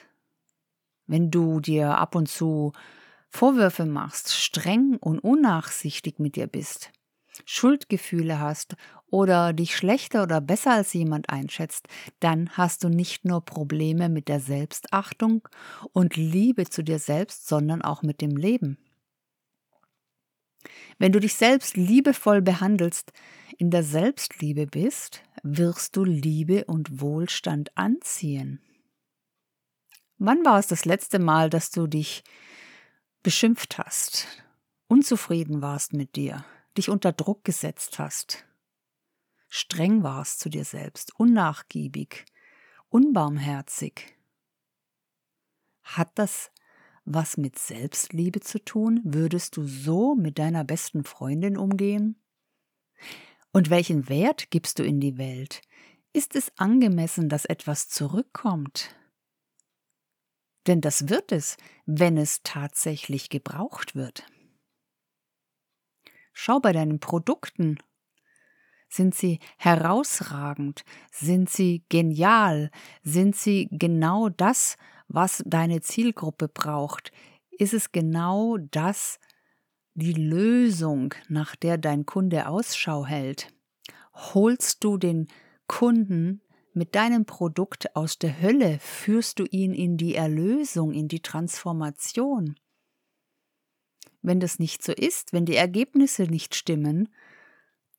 Wenn 1.07 1.31
du 1.31 1.59
dir 1.59 1.97
ab 1.97 2.15
und 2.15 2.27
zu 2.27 2.73
Vorwürfe 3.37 3.85
machst, 3.85 4.33
streng 4.33 4.97
und 4.99 5.19
unnachsichtig 5.19 6.17
mit 6.17 6.37
dir 6.37 6.47
bist, 6.47 6.91
Schuldgefühle 7.45 8.39
hast 8.39 8.75
oder 9.11 9.53
dich 9.53 9.77
schlechter 9.77 10.23
oder 10.23 10.41
besser 10.41 10.71
als 10.71 10.91
jemand 10.93 11.29
einschätzt, 11.29 11.87
dann 12.19 12.49
hast 12.57 12.83
du 12.83 12.89
nicht 12.89 13.25
nur 13.25 13.45
Probleme 13.45 14.09
mit 14.09 14.27
der 14.27 14.39
Selbstachtung 14.39 15.47
und 15.93 16.15
Liebe 16.15 16.65
zu 16.65 16.83
dir 16.83 16.97
selbst, 16.97 17.47
sondern 17.47 17.83
auch 17.83 18.01
mit 18.01 18.21
dem 18.21 18.37
Leben. 18.37 18.79
Wenn 20.97 21.11
du 21.11 21.19
dich 21.19 21.35
selbst 21.35 21.77
liebevoll 21.77 22.41
behandelst, 22.41 23.13
in 23.59 23.69
der 23.69 23.83
Selbstliebe 23.83 24.65
bist, 24.65 25.21
wirst 25.43 25.95
du 25.95 26.03
Liebe 26.03 26.65
und 26.65 27.01
Wohlstand 27.01 27.77
anziehen. 27.77 28.61
Wann 30.17 30.43
war 30.43 30.57
es 30.57 30.65
das 30.65 30.85
letzte 30.85 31.19
Mal, 31.19 31.51
dass 31.51 31.69
du 31.69 31.85
dich 31.85 32.23
beschimpft 33.27 33.77
hast, 33.77 34.25
unzufrieden 34.87 35.61
warst 35.61 35.91
mit 35.91 36.15
dir, 36.15 36.45
dich 36.77 36.87
unter 36.87 37.11
Druck 37.11 37.43
gesetzt 37.43 37.99
hast, 37.99 38.45
streng 39.49 40.01
warst 40.01 40.39
zu 40.39 40.47
dir 40.47 40.63
selbst, 40.63 41.13
unnachgiebig, 41.19 42.23
unbarmherzig? 42.87 44.15
Hat 45.83 46.09
das 46.15 46.51
was 47.03 47.35
mit 47.35 47.59
Selbstliebe 47.59 48.39
zu 48.39 48.63
tun? 48.63 49.01
Würdest 49.03 49.57
du 49.57 49.67
so 49.67 50.15
mit 50.15 50.39
deiner 50.39 50.63
besten 50.63 51.03
Freundin 51.03 51.57
umgehen? 51.57 52.15
Und 53.51 53.69
welchen 53.69 54.07
Wert 54.07 54.51
gibst 54.51 54.79
du 54.79 54.83
in 54.83 55.01
die 55.01 55.17
Welt? 55.17 55.61
Ist 56.13 56.33
es 56.37 56.49
angemessen, 56.55 57.27
dass 57.27 57.43
etwas 57.43 57.89
zurückkommt? 57.89 58.95
Denn 60.67 60.81
das 60.81 61.09
wird 61.09 61.31
es, 61.31 61.57
wenn 61.85 62.17
es 62.17 62.41
tatsächlich 62.43 63.29
gebraucht 63.29 63.95
wird. 63.95 64.25
Schau 66.33 66.59
bei 66.59 66.73
deinen 66.73 66.99
Produkten. 66.99 67.77
Sind 68.89 69.15
sie 69.15 69.39
herausragend? 69.57 70.83
Sind 71.11 71.49
sie 71.49 71.83
genial? 71.89 72.69
Sind 73.03 73.35
sie 73.35 73.67
genau 73.71 74.29
das, 74.29 74.77
was 75.07 75.43
deine 75.45 75.81
Zielgruppe 75.81 76.47
braucht, 76.47 77.11
ist 77.51 77.73
es 77.73 77.91
genau 77.91 78.57
das, 78.57 79.19
die 79.93 80.13
Lösung, 80.13 81.13
nach 81.27 81.55
der 81.55 81.77
dein 81.77 82.05
Kunde 82.05 82.47
Ausschau 82.47 83.05
hält. 83.05 83.53
Holst 84.13 84.83
du 84.83 84.97
den 84.97 85.27
Kunden 85.67 86.41
mit 86.77 86.95
deinem 86.95 87.25
Produkt 87.25 87.95
aus 87.95 88.19
der 88.19 88.41
Hölle, 88.41 88.79
führst 88.79 89.39
du 89.39 89.45
ihn 89.45 89.73
in 89.73 89.97
die 89.97 90.15
Erlösung, 90.15 90.93
in 90.93 91.07
die 91.07 91.21
Transformation. 91.21 92.55
Wenn 94.21 94.39
das 94.39 94.59
nicht 94.59 94.83
so 94.83 94.91
ist, 94.91 95.33
wenn 95.33 95.45
die 95.45 95.55
Ergebnisse 95.55 96.23
nicht 96.23 96.55
stimmen, 96.55 97.09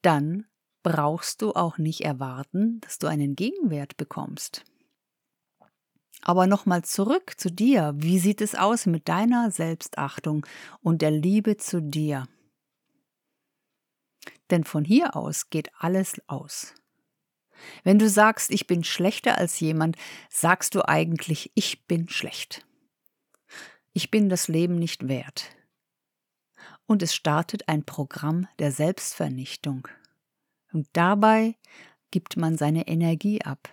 dann 0.03 0.47
brauchst 0.83 1.43
du 1.43 1.53
auch 1.53 1.79
nicht 1.79 2.03
erwarten, 2.03 2.81
dass 2.81 2.99
du 2.99 3.07
einen 3.07 3.35
Gegenwert 3.35 3.97
bekommst. 3.97 4.65
Aber 6.23 6.47
nochmal 6.47 6.83
zurück 6.83 7.35
zu 7.37 7.51
dir. 7.51 7.95
Wie 7.97 8.19
sieht 8.19 8.41
es 8.41 8.55
aus 8.55 8.87
mit 8.87 9.09
deiner 9.09 9.51
Selbstachtung 9.51 10.47
und 10.81 11.03
der 11.03 11.11
Liebe 11.11 11.57
zu 11.57 11.81
dir? 11.81 12.27
Denn 14.51 14.65
von 14.65 14.85
hier 14.85 15.17
aus 15.17 15.51
geht 15.51 15.71
alles 15.79 16.21
aus. 16.27 16.75
Wenn 17.85 17.99
du 17.99 18.09
sagst, 18.09 18.51
ich 18.51 18.67
bin 18.67 18.85
schlechter 18.85 19.39
als 19.39 19.61
jemand, 19.61 19.97
sagst 20.31 20.75
du 20.75 20.87
eigentlich, 20.87 21.51
ich 21.55 21.87
bin 21.87 22.09
schlecht. 22.09 22.67
Ich 23.93 24.11
bin 24.11 24.29
das 24.29 24.49
Leben 24.49 24.77
nicht 24.77 25.09
wert. 25.09 25.57
Und 26.87 27.03
es 27.03 27.15
startet 27.15 27.69
ein 27.69 27.85
Programm 27.85 28.49
der 28.59 28.73
Selbstvernichtung. 28.73 29.89
Und 30.73 30.89
dabei 30.93 31.57
gibt 32.11 32.37
man 32.37 32.57
seine 32.57 32.89
Energie 32.89 33.43
ab. 33.43 33.69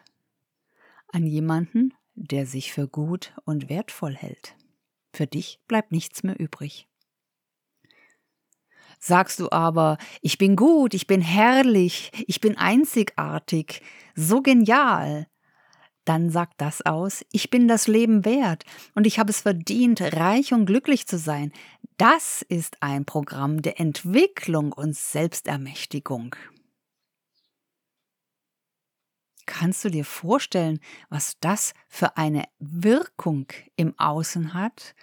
An 1.11 1.25
jemanden, 1.25 1.93
der 2.15 2.45
sich 2.45 2.73
für 2.73 2.87
gut 2.87 3.33
und 3.45 3.69
wertvoll 3.69 4.15
hält. 4.15 4.55
Für 5.13 5.27
dich 5.27 5.59
bleibt 5.67 5.91
nichts 5.91 6.23
mehr 6.23 6.39
übrig. 6.39 6.87
Sagst 9.07 9.39
du 9.39 9.51
aber, 9.51 9.99
ich 10.23 10.39
bin 10.39 10.55
gut, 10.55 10.95
ich 10.95 11.05
bin 11.05 11.21
herrlich, 11.21 12.11
ich 12.25 12.41
bin 12.41 12.57
einzigartig, 12.57 13.83
so 14.15 14.41
genial, 14.41 15.27
dann 16.05 16.31
sagt 16.31 16.59
das 16.59 16.81
aus, 16.83 17.23
ich 17.31 17.51
bin 17.51 17.67
das 17.67 17.85
Leben 17.85 18.25
wert 18.25 18.63
und 18.95 19.05
ich 19.05 19.19
habe 19.19 19.29
es 19.29 19.41
verdient, 19.41 20.01
reich 20.01 20.53
und 20.53 20.65
glücklich 20.65 21.05
zu 21.05 21.19
sein. 21.19 21.51
Das 21.97 22.41
ist 22.41 22.81
ein 22.81 23.05
Programm 23.05 23.61
der 23.61 23.79
Entwicklung 23.79 24.73
und 24.73 24.95
Selbstermächtigung. 24.95 26.35
Kannst 29.45 29.85
du 29.85 29.89
dir 29.89 30.03
vorstellen, 30.03 30.79
was 31.09 31.37
das 31.41 31.75
für 31.87 32.17
eine 32.17 32.45
Wirkung 32.57 33.45
im 33.75 33.93
Außen 33.99 34.55
hat? 34.55 34.95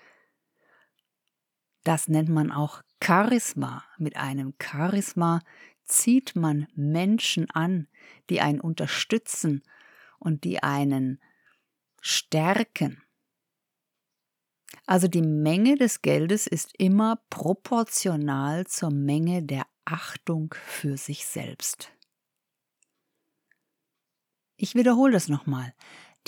Das 1.85 2.09
nennt 2.09 2.31
man 2.31 2.51
auch 2.51 2.83
Charisma. 3.03 3.85
Mit 3.99 4.17
einem 4.17 4.55
Charisma 4.63 5.41
zieht 5.85 6.37
man 6.37 6.69
Menschen 6.75 7.51
an, 7.51 7.89
die 8.31 8.41
einen 8.41 8.61
unterstützen 8.61 9.63
und 10.19 10.45
die 10.45 10.63
einen 10.63 11.21
stärken. 12.01 13.03
Also 14.87 15.09
die 15.09 15.23
Menge 15.23 15.77
des 15.77 16.03
Geldes 16.03 16.47
ist 16.47 16.73
immer 16.79 17.21
proportional 17.29 18.67
zur 18.67 18.91
Menge 18.91 19.43
der 19.43 19.67
Achtung 19.85 20.55
für 20.65 20.97
sich 20.97 21.27
selbst. 21.27 21.93
Ich 24.57 24.75
wiederhole 24.75 25.13
das 25.13 25.29
nochmal. 25.29 25.75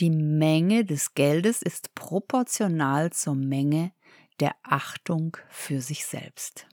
Die 0.01 0.11
Menge 0.11 0.85
des 0.85 1.15
Geldes 1.15 1.63
ist 1.63 1.95
proportional 1.95 3.13
zur 3.13 3.37
Menge 3.37 3.93
der 4.41 4.55
Achtung 4.63 5.37
für 5.49 5.81
sich 5.81 6.07
selbst. 6.07 6.67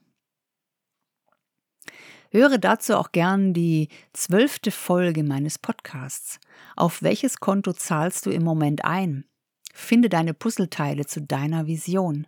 Höre 2.32 2.58
dazu 2.58 2.96
auch 2.96 3.12
gern 3.12 3.53
die 3.53 3.89
zwölfte 4.13 4.72
Folge 4.72 5.24
meines 5.24 5.60
Podcasts. 5.60 6.39
Auf 6.77 7.03
welches 7.03 7.38
Konto 7.38 7.74
zahlst 7.74 8.25
du 8.25 8.30
im 8.30 8.44
Moment 8.44 8.86
ein? 8.86 9.25
Finde 9.74 10.08
deine 10.08 10.34
Puzzleteile 10.34 11.06
zu 11.06 11.22
deiner 11.22 11.68
Vision. 11.68 12.27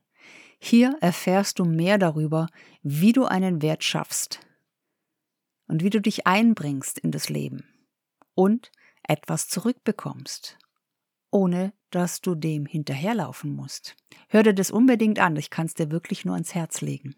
Hier 0.60 0.98
erfährst 1.00 1.60
du 1.60 1.66
mehr 1.66 1.98
darüber, 1.98 2.48
wie 2.82 3.13
du 3.13 3.25
einen 3.25 3.62
Wert 3.62 3.84
schaffst 3.84 4.42
und 5.68 5.84
wie 5.84 5.90
du 5.90 6.02
dich 6.02 6.28
einbringst 6.28 7.00
in 7.00 7.12
das 7.12 7.30
Leben 7.30 7.66
und 8.34 8.72
etwas 9.08 9.48
zurückbekommst, 9.48 10.58
ohne 11.34 11.74
dass 11.90 12.22
du 12.22 12.36
dem 12.36 12.66
hinterherlaufen 12.66 13.54
musst. 13.54 13.96
Hör 14.30 14.44
dir 14.44 14.54
das 14.54 14.72
unbedingt 14.72 15.20
an, 15.20 15.36
ich 15.36 15.50
kann 15.50 15.66
es 15.66 15.74
dir 15.74 15.92
wirklich 15.92 16.25
nur 16.25 16.36
ans 16.36 16.56
Herz 16.56 16.82
legen. 16.82 17.16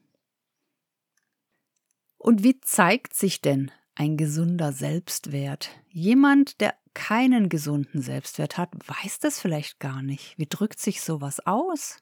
Und 2.18 2.44
wie 2.44 2.60
zeigt 2.62 3.14
sich 3.14 3.42
denn 3.42 3.72
ein 3.94 4.18
gesunder 4.18 4.72
Selbstwert? 4.72 5.70
Jemand, 5.90 6.60
der 6.62 6.76
keinen 6.94 7.50
gesunden 7.50 8.02
Selbstwert 8.02 8.58
hat, 8.58 8.72
weiß 8.88 9.20
das 9.20 9.40
vielleicht 9.40 9.80
gar 9.80 10.02
nicht. 10.02 10.38
Wie 10.38 10.48
drückt 10.48 10.80
sich 10.80 11.02
sowas 11.02 11.46
aus? 11.46 12.00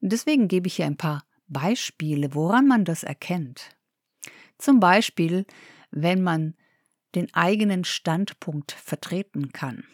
Und 0.00 0.12
deswegen 0.12 0.48
gebe 0.48 0.66
ich 0.66 0.76
hier 0.76 0.86
ein 0.86 0.96
paar 0.96 1.24
Beispiele, 1.46 2.34
woran 2.34 2.66
man 2.66 2.84
das 2.84 3.02
erkennt. 3.02 3.76
Zum 4.58 4.80
Beispiel, 4.80 5.44
wenn 5.90 6.22
man 6.22 6.54
den 7.14 7.32
eigenen 7.34 7.84
Standpunkt 7.84 8.72
vertreten 8.72 9.52
kann, 9.52 9.84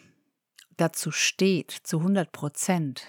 dazu 0.79 1.11
steht 1.11 1.71
zu 1.71 1.97
100 1.99 2.31
Prozent. 2.31 3.03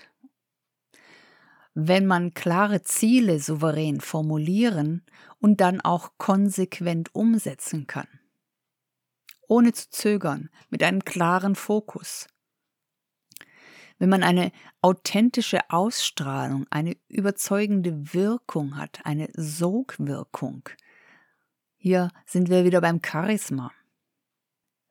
Wenn 1.75 2.07
man 2.07 2.35
klare 2.35 2.83
Ziele 2.83 3.39
souverän 3.39 4.01
formulieren 4.01 5.05
und 5.39 5.61
dann 5.61 5.81
auch 5.81 6.13
konsequent 6.19 7.15
umsetzen 7.15 7.87
kann. 7.87 8.09
Ohne 9.47 9.73
zu 9.73 9.89
zögern, 9.91 10.51
mit 10.69 10.83
einem 10.83 11.05
klaren 11.05 11.55
Fokus. 11.55 12.27
Wenn 13.99 14.09
man 14.09 14.23
eine 14.23 14.51
authentische 14.81 15.59
Ausstrahlung, 15.69 16.67
eine 16.71 16.97
überzeugende 17.09 18.15
Wirkung 18.15 18.77
hat, 18.77 19.01
eine 19.05 19.29
Sogwirkung. 19.35 20.69
Hier 21.77 22.11
sind 22.27 22.49
wir 22.49 22.65
wieder 22.65 22.81
beim 22.81 23.01
Charisma. 23.05 23.73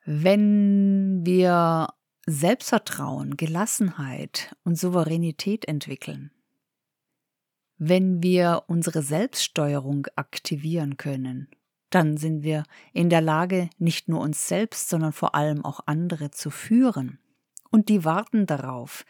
Wenn 0.06 1.26
wir 1.26 1.90
Selbstvertrauen, 2.32 3.38
Gelassenheit 3.38 4.56
und 4.64 4.78
Souveränität 4.78 5.68
entwickeln, 5.68 6.30
wenn 7.80 8.22
wir 8.22 8.66
unsere 8.68 9.02
Selbststeuerung 9.02 10.06
aktivieren 10.16 10.98
können, 10.98 11.50
dann 11.90 12.18
sind 12.18 12.44
wir 12.44 12.66
in 12.94 13.10
der 13.10 13.22
Lage, 13.22 13.72
nicht 13.80 14.10
nur 14.10 14.22
uns 14.22 14.48
selbst, 14.48 14.90
sondern 14.90 15.12
vor 15.12 15.34
allem 15.34 15.66
auch 15.66 15.80
andere 15.88 16.30
zu 16.30 16.52
führen. 16.52 17.18
Und 17.72 17.90
die 17.90 18.06
warten 18.06 18.46
darauf. 18.46 19.06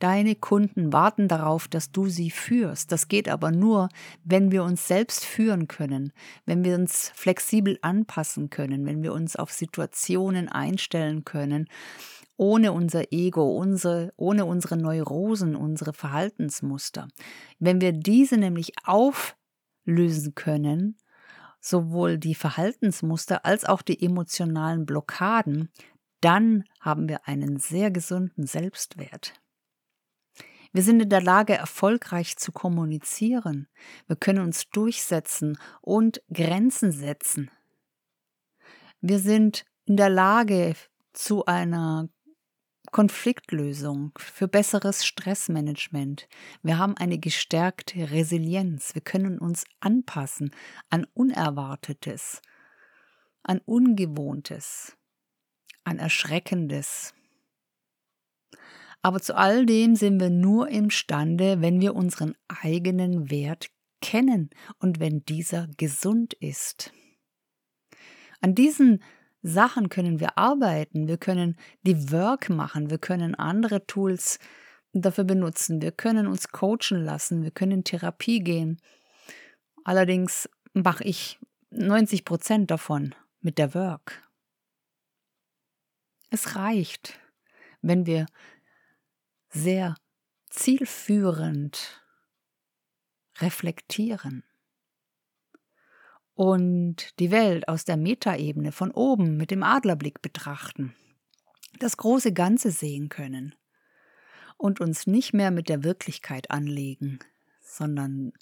Deine 0.00 0.34
Kunden 0.34 0.92
warten 0.92 1.28
darauf, 1.28 1.68
dass 1.68 1.92
du 1.92 2.08
sie 2.08 2.32
führst. 2.32 2.90
Das 2.90 3.06
geht 3.06 3.28
aber 3.28 3.52
nur, 3.52 3.88
wenn 4.24 4.50
wir 4.50 4.64
uns 4.64 4.88
selbst 4.88 5.24
führen 5.24 5.68
können, 5.68 6.12
wenn 6.44 6.64
wir 6.64 6.74
uns 6.74 7.12
flexibel 7.14 7.78
anpassen 7.82 8.50
können, 8.50 8.84
wenn 8.84 9.04
wir 9.04 9.12
uns 9.12 9.36
auf 9.36 9.52
Situationen 9.52 10.48
einstellen 10.48 11.24
können, 11.24 11.68
ohne 12.36 12.72
unser 12.72 13.12
Ego, 13.12 13.56
unsere, 13.56 14.12
ohne 14.16 14.44
unsere 14.44 14.76
Neurosen, 14.76 15.56
unsere 15.56 15.92
Verhaltensmuster. 15.92 17.08
Wenn 17.58 17.80
wir 17.80 17.92
diese 17.92 18.36
nämlich 18.36 18.72
auflösen 18.84 20.34
können, 20.34 20.96
sowohl 21.60 22.18
die 22.18 22.34
Verhaltensmuster 22.34 23.44
als 23.44 23.64
auch 23.64 23.82
die 23.82 24.04
emotionalen 24.04 24.84
Blockaden, 24.84 25.70
dann 26.20 26.64
haben 26.80 27.08
wir 27.08 27.26
einen 27.28 27.58
sehr 27.58 27.90
gesunden 27.90 28.46
Selbstwert. 28.46 29.34
Wir 30.72 30.82
sind 30.82 31.00
in 31.00 31.08
der 31.08 31.22
Lage, 31.22 31.54
erfolgreich 31.54 32.36
zu 32.36 32.50
kommunizieren. 32.50 33.68
Wir 34.08 34.16
können 34.16 34.40
uns 34.40 34.68
durchsetzen 34.70 35.56
und 35.80 36.20
Grenzen 36.32 36.90
setzen. 36.90 37.50
Wir 39.00 39.20
sind 39.20 39.64
in 39.84 39.96
der 39.96 40.10
Lage 40.10 40.74
zu 41.12 41.44
einer 41.44 42.08
Konfliktlösung, 42.94 44.12
für 44.18 44.46
besseres 44.46 45.04
Stressmanagement. 45.04 46.28
Wir 46.62 46.78
haben 46.78 46.96
eine 46.96 47.18
gestärkte 47.18 48.12
Resilienz. 48.12 48.94
Wir 48.94 49.02
können 49.02 49.40
uns 49.40 49.64
anpassen 49.80 50.52
an 50.90 51.04
Unerwartetes, 51.12 52.40
an 53.42 53.60
Ungewohntes 53.64 54.96
ein 55.82 55.98
Erschreckendes. 55.98 57.14
Aber 59.02 59.20
zu 59.20 59.36
all 59.36 59.66
dem 59.66 59.96
sind 59.96 60.20
wir 60.20 60.30
nur 60.30 60.68
imstande, 60.68 61.60
wenn 61.60 61.80
wir 61.80 61.96
unseren 61.96 62.36
eigenen 62.46 63.28
Wert 63.28 63.70
kennen 64.02 64.50
und 64.78 65.00
wenn 65.00 65.24
dieser 65.24 65.66
gesund 65.78 66.34
ist. 66.34 66.92
An 68.40 68.54
diesen 68.54 69.02
Sachen 69.46 69.90
können 69.90 70.20
wir 70.20 70.38
arbeiten, 70.38 71.06
wir 71.06 71.18
können 71.18 71.58
die 71.82 72.10
Work 72.10 72.48
machen, 72.48 72.88
wir 72.88 72.96
können 72.96 73.34
andere 73.34 73.86
Tools 73.86 74.38
dafür 74.94 75.24
benutzen, 75.24 75.82
wir 75.82 75.92
können 75.92 76.26
uns 76.26 76.48
coachen 76.48 77.04
lassen, 77.04 77.42
wir 77.42 77.50
können 77.50 77.72
in 77.72 77.84
Therapie 77.84 78.40
gehen. 78.40 78.80
Allerdings 79.84 80.48
mache 80.72 81.04
ich 81.04 81.38
90 81.70 82.24
Prozent 82.24 82.70
davon 82.70 83.14
mit 83.40 83.58
der 83.58 83.74
Work. 83.74 84.22
Es 86.30 86.56
reicht, 86.56 87.20
wenn 87.82 88.06
wir 88.06 88.24
sehr 89.50 89.94
zielführend 90.48 92.02
reflektieren 93.40 94.42
und 96.34 97.18
die 97.18 97.30
Welt 97.30 97.68
aus 97.68 97.84
der 97.84 97.96
Metaebene 97.96 98.72
von 98.72 98.90
oben 98.90 99.36
mit 99.36 99.50
dem 99.50 99.62
Adlerblick 99.62 100.20
betrachten, 100.22 100.94
das 101.78 101.96
große 101.96 102.32
Ganze 102.32 102.70
sehen 102.70 103.08
können 103.08 103.54
und 104.56 104.80
uns 104.80 105.06
nicht 105.06 105.32
mehr 105.32 105.50
mit 105.50 105.68
der 105.68 105.84
Wirklichkeit 105.84 106.50
anlegen, 106.50 107.18
sondern 107.60 108.32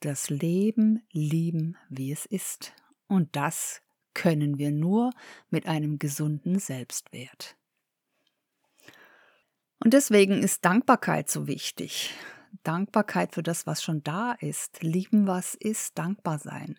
das 0.00 0.30
Leben 0.30 1.02
lieben, 1.12 1.76
wie 1.88 2.12
es 2.12 2.26
ist. 2.26 2.74
Und 3.06 3.36
das 3.36 3.80
können 4.12 4.58
wir 4.58 4.70
nur 4.70 5.10
mit 5.50 5.66
einem 5.66 5.98
gesunden 5.98 6.58
Selbstwert. 6.58 7.56
Und 9.80 9.92
deswegen 9.92 10.42
ist 10.42 10.64
Dankbarkeit 10.64 11.28
so 11.28 11.46
wichtig. 11.46 12.14
Dankbarkeit 12.62 13.34
für 13.34 13.42
das, 13.42 13.66
was 13.66 13.82
schon 13.82 14.02
da 14.02 14.32
ist. 14.32 14.82
Lieben, 14.82 15.26
was 15.26 15.54
ist, 15.54 15.98
dankbar 15.98 16.38
sein. 16.38 16.78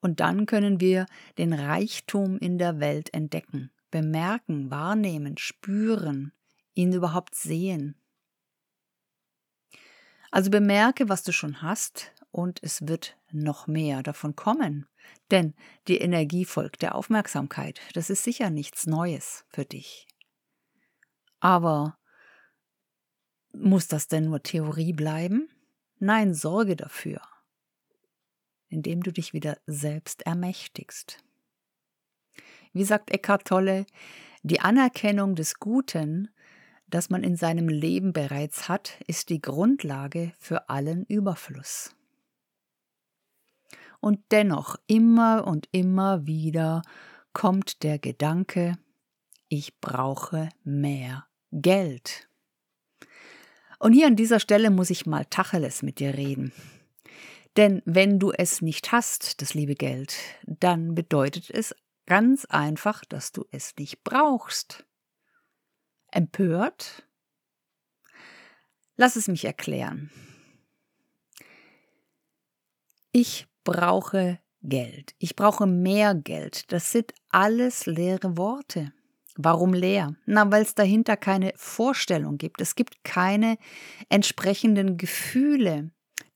Und 0.00 0.20
dann 0.20 0.46
können 0.46 0.80
wir 0.80 1.06
den 1.38 1.52
Reichtum 1.52 2.38
in 2.38 2.58
der 2.58 2.80
Welt 2.80 3.14
entdecken, 3.14 3.70
bemerken, 3.90 4.70
wahrnehmen, 4.70 5.38
spüren, 5.38 6.32
ihn 6.74 6.92
überhaupt 6.92 7.34
sehen. 7.34 7.94
Also 10.30 10.50
bemerke, 10.50 11.08
was 11.08 11.22
du 11.22 11.32
schon 11.32 11.62
hast, 11.62 12.12
und 12.32 12.60
es 12.62 12.88
wird 12.88 13.16
noch 13.30 13.66
mehr 13.66 14.02
davon 14.02 14.34
kommen. 14.34 14.86
Denn 15.30 15.54
die 15.86 15.98
Energie 15.98 16.44
folgt 16.44 16.82
der 16.82 16.94
Aufmerksamkeit. 16.94 17.80
Das 17.92 18.10
ist 18.10 18.24
sicher 18.24 18.50
nichts 18.50 18.86
Neues 18.86 19.44
für 19.48 19.64
dich. 19.64 20.08
Aber 21.40 21.98
muss 23.52 23.88
das 23.88 24.08
denn 24.08 24.24
nur 24.24 24.42
Theorie 24.42 24.92
bleiben? 24.92 25.48
Nein, 25.98 26.34
sorge 26.34 26.76
dafür, 26.76 27.20
indem 28.68 29.02
du 29.02 29.12
dich 29.12 29.32
wieder 29.32 29.58
selbst 29.66 30.22
ermächtigst. 30.22 31.22
Wie 32.72 32.84
sagt 32.84 33.10
Eckhart 33.10 33.46
Tolle, 33.46 33.86
die 34.42 34.60
Anerkennung 34.60 35.34
des 35.34 35.60
Guten, 35.60 36.30
das 36.88 37.10
man 37.10 37.22
in 37.22 37.36
seinem 37.36 37.68
Leben 37.68 38.12
bereits 38.12 38.68
hat, 38.68 38.98
ist 39.06 39.28
die 39.28 39.40
Grundlage 39.40 40.32
für 40.38 40.68
allen 40.68 41.04
Überfluss. 41.04 41.94
Und 44.00 44.20
dennoch 44.32 44.76
immer 44.88 45.46
und 45.46 45.68
immer 45.70 46.26
wieder 46.26 46.82
kommt 47.32 47.82
der 47.82 47.98
Gedanke, 47.98 48.76
ich 49.48 49.78
brauche 49.80 50.48
mehr 50.64 51.26
Geld. 51.52 52.28
Und 53.82 53.94
hier 53.94 54.06
an 54.06 54.14
dieser 54.14 54.38
Stelle 54.38 54.70
muss 54.70 54.90
ich 54.90 55.06
mal 55.06 55.24
Tacheles 55.24 55.82
mit 55.82 55.98
dir 55.98 56.14
reden. 56.14 56.52
Denn 57.56 57.82
wenn 57.84 58.20
du 58.20 58.30
es 58.30 58.62
nicht 58.62 58.92
hast, 58.92 59.42
das 59.42 59.54
liebe 59.54 59.74
Geld, 59.74 60.14
dann 60.44 60.94
bedeutet 60.94 61.50
es 61.50 61.74
ganz 62.06 62.44
einfach, 62.44 63.04
dass 63.04 63.32
du 63.32 63.44
es 63.50 63.74
nicht 63.76 64.04
brauchst. 64.04 64.86
Empört? 66.12 67.08
Lass 68.94 69.16
es 69.16 69.26
mich 69.26 69.44
erklären. 69.44 70.12
Ich 73.10 73.48
brauche 73.64 74.38
Geld. 74.62 75.16
Ich 75.18 75.34
brauche 75.34 75.66
mehr 75.66 76.14
Geld. 76.14 76.70
Das 76.70 76.92
sind 76.92 77.12
alles 77.30 77.86
leere 77.86 78.36
Worte. 78.36 78.92
Warum 79.44 79.74
leer? 79.74 80.14
Na, 80.24 80.50
weil 80.52 80.62
es 80.62 80.74
dahinter 80.74 81.16
keine 81.16 81.52
Vorstellung 81.56 82.38
gibt. 82.38 82.60
Es 82.60 82.76
gibt 82.76 83.02
keine 83.02 83.58
entsprechenden 84.08 84.96
Gefühle. 84.96 85.90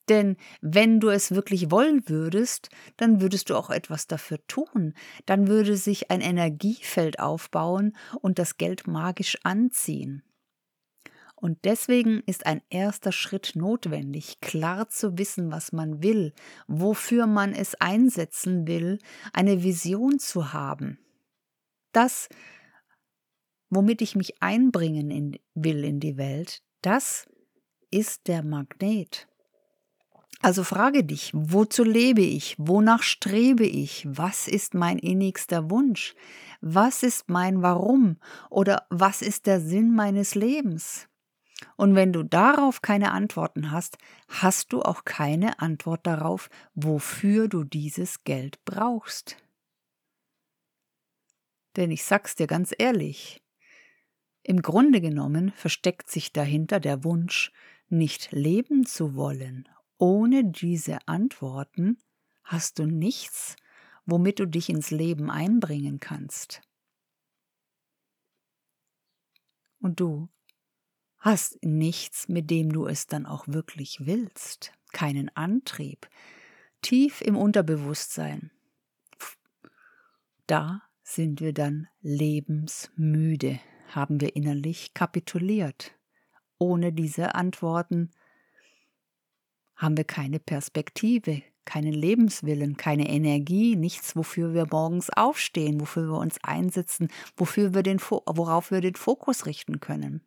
Denn 0.08 0.36
wenn 0.60 1.00
du 1.00 1.08
es 1.08 1.32
wirklich 1.32 1.70
wollen 1.70 2.08
würdest, 2.08 2.68
dann 2.96 3.20
würdest 3.20 3.50
du 3.50 3.56
auch 3.56 3.70
etwas 3.70 4.06
dafür 4.06 4.38
tun. 4.46 4.94
Dann 5.24 5.46
würde 5.46 5.76
sich 5.76 6.10
ein 6.10 6.20
Energiefeld 6.20 7.18
aufbauen 7.20 7.96
und 8.20 8.38
das 8.38 8.56
Geld 8.56 8.86
magisch 8.86 9.38
anziehen. 9.44 10.22
Und 11.34 11.58
deswegen 11.64 12.22
ist 12.26 12.46
ein 12.46 12.62
erster 12.70 13.12
Schritt 13.12 13.52
notwendig, 13.54 14.40
klar 14.40 14.88
zu 14.88 15.18
wissen, 15.18 15.52
was 15.52 15.70
man 15.70 16.02
will, 16.02 16.32
wofür 16.66 17.26
man 17.26 17.52
es 17.52 17.74
einsetzen 17.74 18.66
will, 18.66 18.98
eine 19.32 19.62
Vision 19.62 20.18
zu 20.18 20.52
haben. 20.52 20.98
Das 21.92 22.28
womit 23.70 24.02
ich 24.02 24.16
mich 24.16 24.42
einbringen 24.42 25.10
in, 25.10 25.38
will 25.54 25.84
in 25.84 26.00
die 26.00 26.16
Welt, 26.16 26.62
das 26.82 27.26
ist 27.90 28.28
der 28.28 28.42
Magnet. 28.42 29.28
Also 30.42 30.64
frage 30.64 31.02
dich, 31.02 31.32
wozu 31.34 31.82
lebe 31.82 32.22
ich? 32.22 32.56
Wonach 32.58 33.02
strebe 33.02 33.64
ich? 33.64 34.06
Was 34.08 34.48
ist 34.48 34.74
mein 34.74 34.98
innigster 34.98 35.70
Wunsch? 35.70 36.14
Was 36.60 37.02
ist 37.02 37.28
mein 37.28 37.62
Warum? 37.62 38.18
Oder 38.50 38.86
was 38.90 39.22
ist 39.22 39.46
der 39.46 39.60
Sinn 39.60 39.94
meines 39.94 40.34
Lebens? 40.34 41.08
Und 41.76 41.94
wenn 41.94 42.12
du 42.12 42.22
darauf 42.22 42.82
keine 42.82 43.12
Antworten 43.12 43.70
hast, 43.70 43.96
hast 44.28 44.72
du 44.72 44.82
auch 44.82 45.04
keine 45.04 45.58
Antwort 45.58 46.06
darauf, 46.06 46.50
wofür 46.74 47.48
du 47.48 47.64
dieses 47.64 48.24
Geld 48.24 48.62
brauchst. 48.66 49.36
Denn 51.76 51.90
ich 51.90 52.04
sag's 52.04 52.36
dir 52.36 52.46
ganz 52.46 52.74
ehrlich, 52.76 53.42
im 54.46 54.62
Grunde 54.62 55.00
genommen 55.00 55.50
versteckt 55.50 56.08
sich 56.08 56.32
dahinter 56.32 56.78
der 56.78 57.02
Wunsch, 57.02 57.50
nicht 57.88 58.30
leben 58.30 58.86
zu 58.86 59.16
wollen. 59.16 59.68
Ohne 59.98 60.44
diese 60.44 60.98
Antworten 61.08 61.98
hast 62.44 62.78
du 62.78 62.86
nichts, 62.86 63.56
womit 64.04 64.38
du 64.38 64.46
dich 64.46 64.68
ins 64.68 64.92
Leben 64.92 65.32
einbringen 65.32 65.98
kannst. 65.98 66.62
Und 69.80 69.98
du 69.98 70.28
hast 71.18 71.64
nichts, 71.64 72.28
mit 72.28 72.48
dem 72.48 72.72
du 72.72 72.86
es 72.86 73.08
dann 73.08 73.26
auch 73.26 73.48
wirklich 73.48 74.06
willst, 74.06 74.72
keinen 74.92 75.28
Antrieb, 75.34 76.08
tief 76.82 77.20
im 77.20 77.36
Unterbewusstsein. 77.36 78.52
Da 80.46 80.82
sind 81.02 81.40
wir 81.40 81.52
dann 81.52 81.88
lebensmüde 82.00 83.58
haben 83.88 84.20
wir 84.20 84.36
innerlich 84.36 84.94
kapituliert. 84.94 85.92
Ohne 86.58 86.92
diese 86.92 87.34
Antworten 87.34 88.10
haben 89.76 89.96
wir 89.96 90.04
keine 90.04 90.38
Perspektive, 90.38 91.42
keinen 91.66 91.92
Lebenswillen, 91.92 92.76
keine 92.76 93.08
Energie, 93.08 93.76
nichts, 93.76 94.16
wofür 94.16 94.54
wir 94.54 94.66
morgens 94.70 95.10
aufstehen, 95.10 95.80
wofür 95.80 96.04
wir 96.04 96.18
uns 96.18 96.38
einsetzen, 96.42 97.08
wofür 97.36 97.74
wir 97.74 97.82
den, 97.82 98.00
worauf 98.00 98.70
wir 98.70 98.80
den 98.80 98.94
Fokus 98.94 99.44
richten 99.44 99.80
können. 99.80 100.22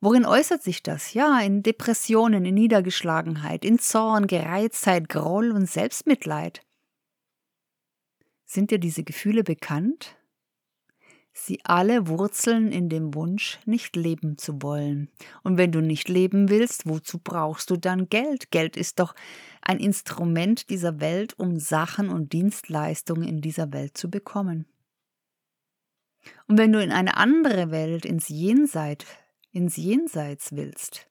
Worin 0.00 0.24
äußert 0.24 0.62
sich 0.62 0.82
das? 0.82 1.12
Ja, 1.12 1.40
in 1.40 1.62
Depressionen, 1.62 2.46
in 2.46 2.54
Niedergeschlagenheit, 2.54 3.66
in 3.66 3.78
Zorn, 3.78 4.26
Gereiztheit, 4.26 5.10
Groll 5.10 5.52
und 5.52 5.66
Selbstmitleid. 5.66 6.62
Sind 8.46 8.70
dir 8.70 8.78
diese 8.78 9.04
Gefühle 9.04 9.44
bekannt? 9.44 10.16
Sie 11.32 11.60
alle 11.64 12.08
wurzeln 12.08 12.72
in 12.72 12.88
dem 12.88 13.14
Wunsch, 13.14 13.60
nicht 13.64 13.96
leben 13.96 14.36
zu 14.36 14.62
wollen. 14.62 15.10
Und 15.42 15.58
wenn 15.58 15.72
du 15.72 15.80
nicht 15.80 16.08
leben 16.08 16.48
willst, 16.48 16.88
wozu 16.88 17.18
brauchst 17.22 17.70
du 17.70 17.76
dann 17.76 18.08
Geld? 18.08 18.50
Geld 18.50 18.76
ist 18.76 18.98
doch 18.98 19.14
ein 19.62 19.78
Instrument 19.78 20.70
dieser 20.70 21.00
Welt, 21.00 21.38
um 21.38 21.58
Sachen 21.58 22.08
und 22.08 22.32
Dienstleistungen 22.32 23.26
in 23.26 23.40
dieser 23.40 23.72
Welt 23.72 23.96
zu 23.96 24.10
bekommen. 24.10 24.66
Und 26.48 26.58
wenn 26.58 26.72
du 26.72 26.82
in 26.82 26.92
eine 26.92 27.16
andere 27.16 27.70
Welt, 27.70 28.04
ins 28.04 28.28
Jenseits, 28.28 29.06
ins 29.52 29.76
Jenseits 29.76 30.52
willst, 30.52 31.08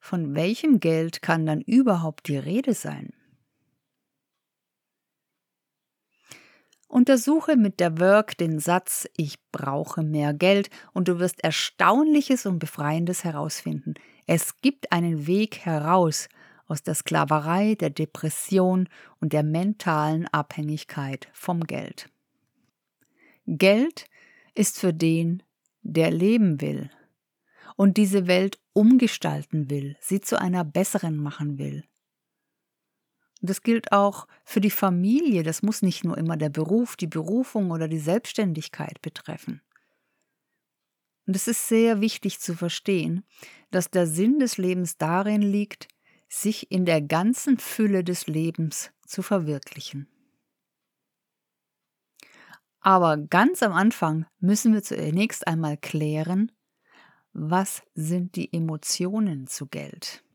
von 0.00 0.34
welchem 0.34 0.78
Geld 0.78 1.22
kann 1.22 1.44
dann 1.44 1.60
überhaupt 1.60 2.28
die 2.28 2.38
Rede 2.38 2.74
sein? 2.74 3.12
Untersuche 6.88 7.56
mit 7.56 7.80
der 7.80 7.98
Work 7.98 8.36
den 8.38 8.60
Satz 8.60 9.08
Ich 9.16 9.38
brauche 9.50 10.02
mehr 10.02 10.32
Geld 10.32 10.70
und 10.92 11.08
du 11.08 11.18
wirst 11.18 11.42
Erstaunliches 11.42 12.46
und 12.46 12.58
Befreiendes 12.58 13.24
herausfinden. 13.24 13.94
Es 14.26 14.60
gibt 14.60 14.92
einen 14.92 15.26
Weg 15.26 15.58
heraus 15.58 16.28
aus 16.66 16.82
der 16.82 16.94
Sklaverei, 16.94 17.74
der 17.74 17.90
Depression 17.90 18.88
und 19.20 19.32
der 19.32 19.42
mentalen 19.42 20.26
Abhängigkeit 20.28 21.28
vom 21.32 21.60
Geld. 21.60 22.08
Geld 23.46 24.06
ist 24.54 24.78
für 24.78 24.92
den, 24.92 25.42
der 25.82 26.10
leben 26.10 26.60
will 26.60 26.90
und 27.76 27.96
diese 27.96 28.26
Welt 28.26 28.58
umgestalten 28.72 29.70
will, 29.70 29.96
sie 30.00 30.20
zu 30.20 30.40
einer 30.40 30.64
besseren 30.64 31.16
machen 31.16 31.58
will. 31.58 31.84
Das 33.42 33.62
gilt 33.62 33.92
auch 33.92 34.26
für 34.44 34.60
die 34.60 34.70
Familie. 34.70 35.42
Das 35.42 35.62
muss 35.62 35.82
nicht 35.82 36.04
nur 36.04 36.16
immer 36.16 36.36
der 36.36 36.48
Beruf, 36.48 36.96
die 36.96 37.06
Berufung 37.06 37.70
oder 37.70 37.88
die 37.88 37.98
Selbstständigkeit 37.98 39.00
betreffen. 39.02 39.60
Und 41.26 41.34
es 41.36 41.48
ist 41.48 41.68
sehr 41.68 42.00
wichtig 42.00 42.40
zu 42.40 42.54
verstehen, 42.54 43.24
dass 43.70 43.90
der 43.90 44.06
Sinn 44.06 44.38
des 44.38 44.58
Lebens 44.58 44.96
darin 44.96 45.42
liegt, 45.42 45.88
sich 46.28 46.70
in 46.70 46.84
der 46.84 47.02
ganzen 47.02 47.58
Fülle 47.58 48.04
des 48.04 48.26
Lebens 48.26 48.90
zu 49.06 49.22
verwirklichen. 49.22 50.08
Aber 52.80 53.16
ganz 53.16 53.62
am 53.62 53.72
Anfang 53.72 54.26
müssen 54.38 54.72
wir 54.72 54.82
zunächst 54.82 55.46
einmal 55.46 55.76
klären, 55.76 56.52
was 57.32 57.82
sind 57.94 58.36
die 58.36 58.52
Emotionen 58.52 59.46
zu 59.46 59.66
Geld? 59.66 60.25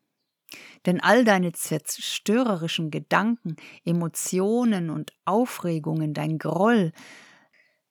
Denn 0.85 0.99
all 0.99 1.23
deine 1.23 1.53
zerstörerischen 1.53 2.91
Gedanken, 2.91 3.55
Emotionen 3.85 4.89
und 4.89 5.13
Aufregungen, 5.25 6.13
dein 6.13 6.37
Groll, 6.37 6.91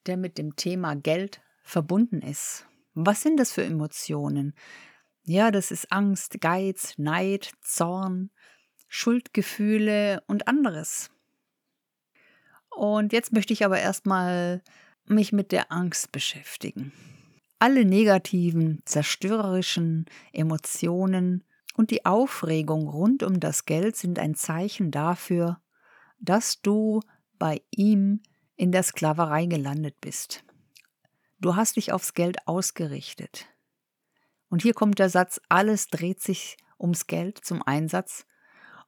der 0.06 0.16
mit 0.16 0.38
dem 0.38 0.56
Thema 0.56 0.94
Geld 0.96 1.40
verbunden 1.62 2.20
ist. 2.20 2.66
Was 2.94 3.22
sind 3.22 3.38
das 3.38 3.52
für 3.52 3.64
Emotionen? 3.64 4.54
Ja, 5.24 5.50
das 5.50 5.70
ist 5.70 5.92
Angst, 5.92 6.40
Geiz, 6.40 6.94
Neid, 6.96 7.52
Zorn, 7.62 8.30
Schuldgefühle 8.88 10.22
und 10.26 10.48
anderes. 10.48 11.10
Und 12.70 13.12
jetzt 13.12 13.32
möchte 13.32 13.52
ich 13.52 13.64
aber 13.64 13.78
erstmal 13.78 14.62
mich 15.04 15.32
mit 15.32 15.52
der 15.52 15.70
Angst 15.70 16.12
beschäftigen. 16.12 16.92
Alle 17.58 17.84
negativen, 17.84 18.80
zerstörerischen 18.86 20.06
Emotionen 20.32 21.44
und 21.74 21.90
die 21.90 22.04
Aufregung 22.04 22.88
rund 22.88 23.22
um 23.22 23.40
das 23.40 23.64
Geld 23.64 23.96
sind 23.96 24.18
ein 24.18 24.34
Zeichen 24.34 24.90
dafür, 24.90 25.60
dass 26.18 26.60
du 26.62 27.00
bei 27.38 27.62
ihm 27.70 28.22
in 28.56 28.72
der 28.72 28.82
Sklaverei 28.82 29.46
gelandet 29.46 30.00
bist. 30.00 30.44
Du 31.40 31.56
hast 31.56 31.76
dich 31.76 31.92
aufs 31.92 32.12
Geld 32.12 32.46
ausgerichtet. 32.46 33.46
Und 34.50 34.62
hier 34.62 34.74
kommt 34.74 34.98
der 34.98 35.08
Satz, 35.08 35.40
alles 35.48 35.86
dreht 35.86 36.20
sich 36.20 36.58
ums 36.78 37.06
Geld 37.06 37.38
zum 37.42 37.62
Einsatz 37.62 38.26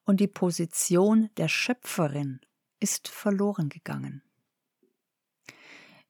und 0.04 0.20
die 0.20 0.28
Position 0.28 1.30
der 1.36 1.48
Schöpferin 1.48 2.40
ist 2.80 3.08
verloren 3.08 3.68
gegangen. 3.68 4.22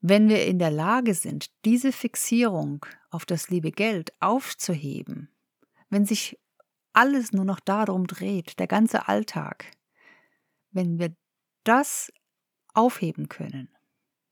Wenn 0.00 0.28
wir 0.28 0.46
in 0.46 0.58
der 0.58 0.70
Lage 0.70 1.14
sind, 1.14 1.50
diese 1.64 1.92
Fixierung 1.92 2.84
auf 3.10 3.24
das 3.24 3.50
liebe 3.50 3.70
Geld 3.70 4.12
aufzuheben, 4.18 5.28
wenn 5.90 6.06
sich 6.06 6.40
alles 6.92 7.32
nur 7.32 7.44
noch 7.44 7.60
darum 7.60 8.06
dreht, 8.06 8.58
der 8.58 8.66
ganze 8.66 9.08
Alltag, 9.08 9.66
wenn 10.70 10.98
wir 10.98 11.14
das 11.64 12.12
aufheben 12.74 13.28
können, 13.28 13.68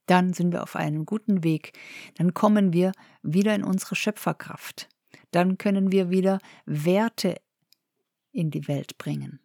dann 0.07 0.33
sind 0.33 0.53
wir 0.53 0.63
auf 0.63 0.77
einem 0.77 1.07
guten 1.07 1.45
Weg, 1.45 1.79
dann 2.17 2.35
kommen 2.35 2.73
wir 2.73 2.93
wieder 3.23 3.55
in 3.55 3.65
unsere 3.65 3.95
Schöpferkraft, 3.95 4.89
dann 5.31 5.59
können 5.59 5.93
wir 5.93 6.11
wieder 6.11 6.39
Werte 6.67 7.41
in 8.33 8.51
die 8.51 8.67
Welt 8.67 8.99
bringen. 8.99 9.41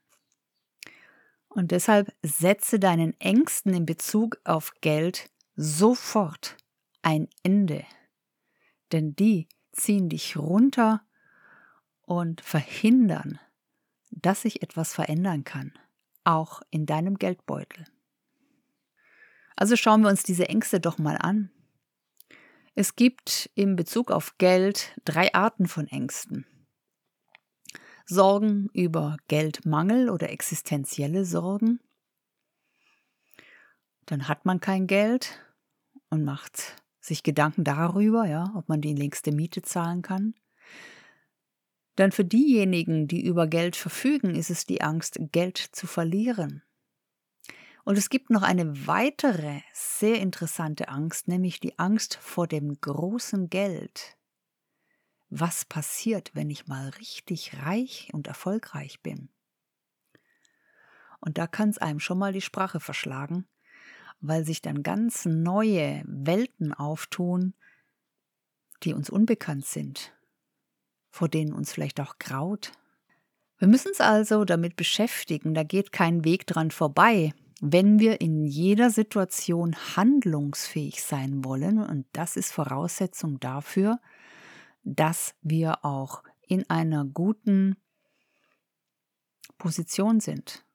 Und 1.50 1.72
deshalb 1.72 2.14
setze 2.22 2.80
deinen 2.80 3.20
Ängsten 3.20 3.74
in 3.74 3.86
Bezug 3.86 4.40
auf 4.44 4.74
Geld 4.82 5.30
sofort 5.56 6.58
ein 7.02 7.30
Ende, 7.44 7.86
denn 8.92 9.16
die 9.16 9.48
ziehen 9.72 10.10
dich 10.10 10.36
runter 10.36 11.05
und 12.06 12.42
verhindern, 12.42 13.40
dass 14.12 14.42
sich 14.42 14.62
etwas 14.62 14.94
verändern 14.94 15.44
kann, 15.44 15.74
auch 16.24 16.62
in 16.70 16.86
deinem 16.86 17.18
Geldbeutel. 17.18 17.86
Also 19.56 19.76
schauen 19.76 20.02
wir 20.02 20.10
uns 20.10 20.24
diese 20.24 20.50
Ängste 20.50 20.80
doch 20.80 20.98
mal 20.98 21.18
an. 21.18 21.50
Es 22.76 22.96
gibt 22.96 23.50
in 23.56 23.76
Bezug 23.76 24.12
auf 24.12 24.38
Geld 24.38 25.00
drei 25.06 25.34
Arten 25.34 25.68
von 25.68 25.88
Ängsten. 25.88 26.46
Sorgen 28.06 28.70
über 28.74 29.18
Geldmangel 29.28 30.10
oder 30.10 30.30
existenzielle 30.30 31.26
Sorgen. 31.26 31.80
Dann 34.06 34.28
hat 34.28 34.46
man 34.46 34.60
kein 34.60 34.88
Geld 34.88 35.40
und 36.10 36.24
macht 36.24 36.84
sich 37.00 37.24
Gedanken 37.24 37.64
darüber, 37.64 38.26
ja, 38.26 38.52
ob 38.56 38.68
man 38.68 38.82
die 38.82 38.94
nächste 38.94 39.32
Miete 39.32 39.62
zahlen 39.62 40.02
kann. 40.02 40.36
Dann 41.96 42.12
für 42.12 42.26
diejenigen, 42.26 43.08
die 43.08 43.26
über 43.26 43.48
Geld 43.48 43.76
verfügen, 43.76 44.36
ist 44.36 44.50
es 44.50 44.66
die 44.66 44.82
Angst, 44.82 45.18
Geld 45.32 45.58
zu 45.58 45.88
verlieren. 45.88 46.62
Und 47.86 47.98
es 47.98 48.10
gibt 48.10 48.32
noch 48.32 48.42
eine 48.42 48.88
weitere 48.88 49.62
sehr 49.72 50.20
interessante 50.20 50.90
Angst, 50.90 51.28
nämlich 51.28 51.60
die 51.60 51.78
Angst 51.78 52.16
vor 52.16 52.48
dem 52.48 52.80
großen 52.82 53.50
Geld. 53.50 54.18
Was 55.30 55.66
passiert, 55.66 56.32
wenn 56.34 56.50
ich 56.50 56.68
mal 56.68 56.90
richtig 56.90 57.54
reich 57.64 58.10
und 58.14 58.28
erfolgreich 58.28 59.02
bin? 59.02 59.30
Und 61.20 61.38
da 61.38 61.48
kann 61.48 61.70
es 61.70 61.78
einem 61.78 62.00
schon 62.00 62.18
mal 62.18 62.34
die 62.34 62.42
Sprache 62.42 62.80
verschlagen, 62.80 63.48
weil 64.20 64.46
sich 64.46 64.62
dann 64.62 64.84
ganz 64.84 65.26
neue 65.26 66.04
Welten 66.06 66.74
auftun, 66.74 67.54
die 68.84 68.94
uns 68.94 69.10
unbekannt 69.10 69.66
sind, 69.66 70.15
vor 71.16 71.30
denen 71.30 71.54
uns 71.54 71.72
vielleicht 71.72 72.02
auch 72.02 72.20
graut. 72.20 72.74
Wir 73.58 73.70
müssen 73.70 73.88
uns 73.88 74.02
also 74.02 74.44
damit 74.44 74.76
beschäftigen, 74.76 75.54
da 75.54 75.64
geht 75.64 75.94
kein 75.94 76.26
Weg 76.26 76.46
dran 76.46 76.72
vorbei, 76.72 77.34
wenn 77.62 78.00
wir 78.00 78.20
in 78.20 78.46
jeder 78.46 78.90
Situation 78.90 79.78
handlungsfähig 79.96 81.02
sein 81.02 81.46
wollen, 81.46 81.80
und 81.80 82.06
das 82.12 82.36
ist 82.36 82.52
Voraussetzung 82.52 83.40
dafür, 83.40 84.02
dass 84.84 85.36
wir 85.42 85.86
auch 85.86 86.22
in 86.48 86.70
einer 86.70 87.06
guten 87.06 87.78
Position 89.58 90.20
sind, 90.20 90.66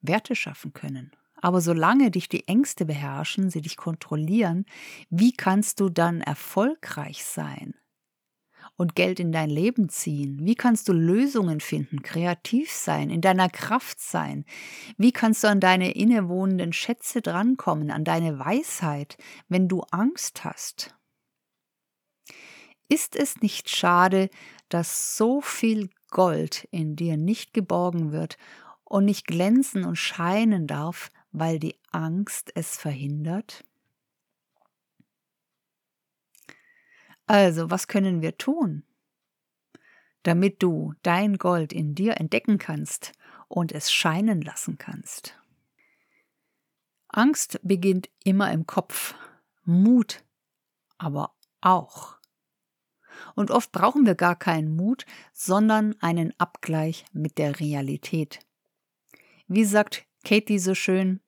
Werte 0.00 0.34
schaffen 0.34 0.72
können. 0.72 1.12
Aber 1.36 1.60
solange 1.60 2.10
dich 2.10 2.28
die 2.28 2.48
Ängste 2.48 2.84
beherrschen, 2.84 3.50
sie 3.50 3.60
dich 3.60 3.76
kontrollieren, 3.76 4.66
wie 5.10 5.32
kannst 5.32 5.78
du 5.78 5.90
dann 5.90 6.22
erfolgreich 6.22 7.24
sein? 7.24 7.74
Und 8.76 8.94
Geld 8.94 9.20
in 9.20 9.32
dein 9.32 9.50
Leben 9.50 9.88
ziehen? 9.88 10.38
Wie 10.42 10.54
kannst 10.54 10.88
du 10.88 10.92
Lösungen 10.92 11.60
finden, 11.60 12.02
kreativ 12.02 12.70
sein, 12.70 13.10
in 13.10 13.20
deiner 13.20 13.48
Kraft 13.48 14.00
sein? 14.00 14.44
Wie 14.96 15.12
kannst 15.12 15.44
du 15.44 15.48
an 15.48 15.60
deine 15.60 15.92
innewohnenden 15.92 16.72
Schätze 16.72 17.22
drankommen, 17.22 17.90
an 17.90 18.04
deine 18.04 18.38
Weisheit, 18.38 19.16
wenn 19.48 19.68
du 19.68 19.82
Angst 19.90 20.44
hast? 20.44 20.94
Ist 22.88 23.16
es 23.16 23.40
nicht 23.40 23.70
schade, 23.70 24.28
dass 24.68 25.16
so 25.16 25.40
viel 25.40 25.88
Gold 26.10 26.68
in 26.70 26.94
dir 26.94 27.16
nicht 27.16 27.54
geborgen 27.54 28.12
wird 28.12 28.36
und 28.84 29.06
nicht 29.06 29.26
glänzen 29.26 29.84
und 29.84 29.96
scheinen 29.96 30.66
darf, 30.66 31.10
weil 31.30 31.58
die 31.58 31.76
Angst 31.90 32.52
es 32.54 32.76
verhindert? 32.76 33.64
Also, 37.32 37.70
was 37.70 37.88
können 37.88 38.20
wir 38.20 38.36
tun, 38.36 38.82
damit 40.22 40.62
du 40.62 40.92
dein 41.02 41.38
Gold 41.38 41.72
in 41.72 41.94
dir 41.94 42.20
entdecken 42.20 42.58
kannst 42.58 43.12
und 43.48 43.72
es 43.72 43.90
scheinen 43.90 44.42
lassen 44.42 44.76
kannst? 44.76 45.40
Angst 47.08 47.58
beginnt 47.62 48.10
immer 48.22 48.52
im 48.52 48.66
Kopf, 48.66 49.14
Mut 49.64 50.22
aber 50.98 51.34
auch. 51.62 52.18
Und 53.34 53.50
oft 53.50 53.72
brauchen 53.72 54.04
wir 54.04 54.14
gar 54.14 54.36
keinen 54.36 54.76
Mut, 54.76 55.06
sondern 55.32 55.96
einen 56.02 56.38
Abgleich 56.38 57.06
mit 57.14 57.38
der 57.38 57.60
Realität. 57.60 58.40
Wie 59.48 59.64
sagt 59.64 60.04
Katie 60.22 60.58
so 60.58 60.74
schön, 60.74 61.22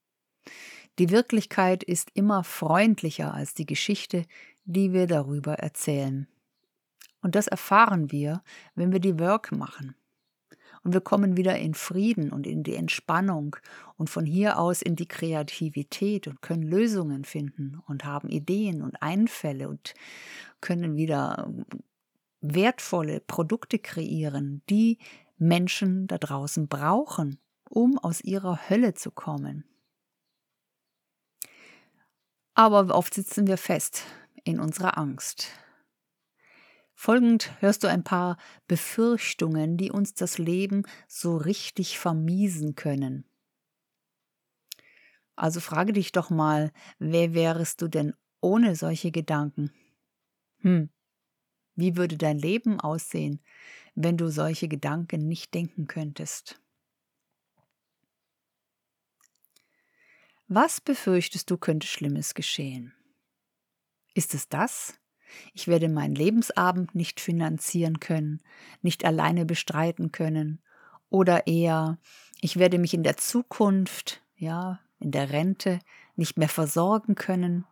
die 0.99 1.09
Wirklichkeit 1.09 1.83
ist 1.83 2.11
immer 2.13 2.45
freundlicher 2.45 3.33
als 3.33 3.55
die 3.55 3.67
Geschichte, 3.67 4.27
die 4.65 4.93
wir 4.93 5.07
darüber 5.07 5.55
erzählen. 5.55 6.29
Und 7.21 7.35
das 7.35 7.47
erfahren 7.47 8.13
wir, 8.13 8.43
wenn 8.75 8.93
wir 8.93 9.01
die 9.01 9.19
Work 9.19 9.53
machen. 9.53 9.95
Und 10.83 10.93
wir 10.93 11.01
kommen 11.01 11.39
wieder 11.39 11.57
in 11.57 11.73
Frieden 11.73 12.31
und 12.31 12.47
in 12.47 12.63
die 12.63 12.75
Entspannung 12.75 13.57
und 13.97 14.11
von 14.11 14.27
hier 14.27 14.59
aus 14.59 14.83
in 14.83 14.97
die 14.97 15.09
Kreativität 15.09 16.27
und 16.27 16.43
können 16.43 16.63
Lösungen 16.63 17.25
finden 17.25 17.81
und 17.87 18.05
haben 18.05 18.29
Ideen 18.29 18.83
und 18.83 19.01
Einfälle 19.01 19.71
und 19.71 19.95
können 20.61 20.97
wieder 20.97 21.51
wertvolle 22.43 23.21
Produkte 23.21 23.79
kreieren, 23.79 24.61
die 24.69 24.99
Menschen 25.39 26.07
da 26.07 26.19
draußen 26.19 26.69
brauchen, 26.69 27.39
um 27.71 27.99
aus 27.99 28.21
ihrer 28.21 28.69
Hölle 28.69 28.93
zu 28.93 29.11
kommen. 29.11 29.65
Aber 32.55 32.95
oft 32.95 33.15
sitzen 33.15 33.47
wir 33.47 33.57
fest 33.57 34.05
in 34.45 34.61
unserer 34.61 34.99
Angst. 34.99 35.49
Folgend 36.95 37.51
hörst 37.61 37.83
du 37.83 37.89
ein 37.89 38.05
paar 38.05 38.37
Befürchtungen, 38.69 39.77
die 39.77 39.91
uns 39.91 40.15
das 40.15 40.39
Leben 40.39 40.85
so 41.09 41.37
richtig 41.37 41.99
vermiesen 41.99 42.77
können. 42.77 43.25
Also 45.37 45.61
frage 45.61 45.93
dich 45.93 46.13
doch 46.13 46.31
mal, 46.31 46.71
wer 46.99 47.35
wärest 47.35 47.83
du 47.83 47.89
denn 47.89 48.15
ohne 48.41 48.77
solche 48.77 49.11
Gedanken? 49.11 49.73
Hm, 50.59 50.91
wie 51.75 51.97
würde 51.97 52.17
dein 52.17 52.39
Leben 52.39 52.81
aussehen, 52.81 53.41
wenn 53.95 54.17
du 54.17 54.29
solche 54.29 54.69
Gedanken 54.69 55.27
nicht 55.27 55.55
denken 55.55 55.87
könntest? 55.87 56.61
Was 60.47 60.81
befürchtest 60.81 61.51
du 61.51 61.57
könnte 61.57 61.87
Schlimmes 61.87 62.35
geschehen? 62.35 62.95
Ist 64.15 64.35
es 64.35 64.49
das? 64.49 64.95
Ich 65.53 65.67
werde 65.69 65.89
meinen 65.89 66.15
Lebensabend 66.15 66.95
nicht 66.95 67.21
finanzieren 67.21 68.01
können, 68.01 68.41
nicht 68.83 69.05
alleine 69.05 69.45
bestreiten 69.45 70.13
können, 70.13 70.61
oder 71.11 71.47
eher, 71.47 71.99
ich 72.41 72.59
werde 72.59 72.79
mich 72.79 72.95
in 72.95 73.05
der 73.05 73.17
Zukunft, 73.17 74.23
ja, 74.37 74.81
in 74.99 75.13
der 75.13 75.31
Rente 75.31 75.79
nicht 76.17 76.39
mehr 76.39 76.49
versorgen 76.49 77.15
können. 77.15 77.67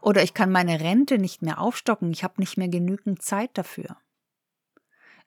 Oder 0.00 0.22
ich 0.22 0.32
kann 0.32 0.50
meine 0.50 0.80
Rente 0.80 1.18
nicht 1.18 1.42
mehr 1.42 1.60
aufstocken, 1.60 2.10
ich 2.12 2.24
habe 2.24 2.40
nicht 2.40 2.56
mehr 2.56 2.68
genügend 2.68 3.20
Zeit 3.20 3.50
dafür. 3.58 3.98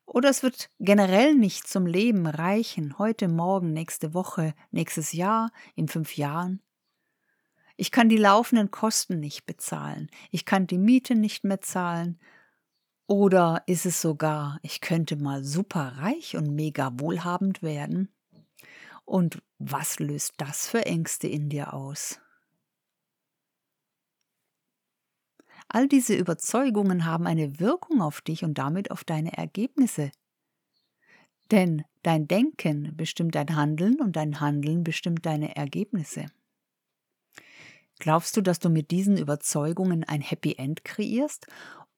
Oder 0.06 0.30
es 0.30 0.44
wird 0.44 0.70
generell 0.80 1.36
nicht 1.36 1.68
zum 1.68 1.86
Leben 1.86 2.26
reichen, 2.26 2.98
heute, 2.98 3.28
morgen, 3.28 3.74
nächste 3.74 4.14
Woche, 4.14 4.54
nächstes 4.72 5.14
Jahr, 5.14 5.52
in 5.76 5.88
fünf 5.88 6.18
Jahren. 6.18 6.62
Ich 7.82 7.90
kann 7.90 8.10
die 8.10 8.18
laufenden 8.18 8.70
Kosten 8.70 9.20
nicht 9.20 9.48
bezahlen, 9.48 10.12
ich 10.30 10.46
kann 10.46 10.68
die 10.68 10.78
Miete 10.78 11.16
nicht 11.16 11.44
mehr 11.44 11.62
zahlen. 11.62 12.20
Oder 13.08 13.64
ist 13.66 13.88
es 13.88 14.00
sogar, 14.00 14.60
ich 14.62 14.82
könnte 14.82 15.16
mal 15.16 15.44
super 15.44 15.98
reich 15.98 16.38
und 16.38 16.54
mega 16.54 16.92
wohlhabend 17.00 17.64
werden? 17.64 18.14
Und 19.04 19.42
was 19.58 19.98
löst 19.98 20.36
das 20.38 20.68
für 20.68 20.86
Ängste 20.86 21.28
in 21.28 21.50
dir 21.50 21.74
aus? 21.74 22.20
All 25.68 25.88
diese 25.88 26.14
Überzeugungen 26.16 27.08
haben 27.08 27.26
eine 27.26 27.60
Wirkung 27.60 28.04
auf 28.04 28.22
dich 28.22 28.44
und 28.44 28.60
damit 28.60 28.92
auf 28.92 29.04
deine 29.04 29.36
Ergebnisse. 29.36 30.12
Denn 31.50 31.84
dein 32.04 32.28
Denken 32.28 32.96
bestimmt 32.96 33.34
dein 33.34 33.56
Handeln 33.56 34.00
und 34.00 34.16
dein 34.18 34.40
Handeln 34.40 34.84
bestimmt 34.84 35.26
deine 35.26 35.56
Ergebnisse. 35.56 36.28
Glaubst 38.02 38.36
du, 38.36 38.42
dass 38.42 38.58
du 38.58 38.70
mit 38.70 38.90
diesen 38.90 39.16
Überzeugungen 39.16 40.04
ein 40.04 40.22
Happy 40.22 40.56
End 40.58 40.84
kreierst 40.84 41.46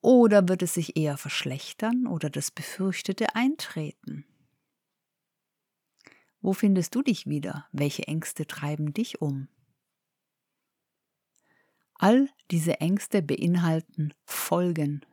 oder 0.02 0.50
wird 0.50 0.62
es 0.62 0.74
sich 0.74 0.98
eher 0.98 1.16
verschlechtern 1.16 2.08
oder 2.08 2.30
das 2.30 2.52
Befürchtete 2.52 3.36
eintreten? 3.36 4.26
Wo 6.42 6.52
findest 6.52 6.94
du 6.94 7.04
dich 7.04 7.28
wieder? 7.28 7.70
Welche 7.72 8.06
Ängste 8.06 8.46
treiben 8.46 8.94
dich 8.94 9.22
um? 9.22 9.48
All 11.94 12.28
diese 12.52 12.82
Ängste 12.82 13.22
beinhalten 13.22 14.14
Folgen. 14.26 15.06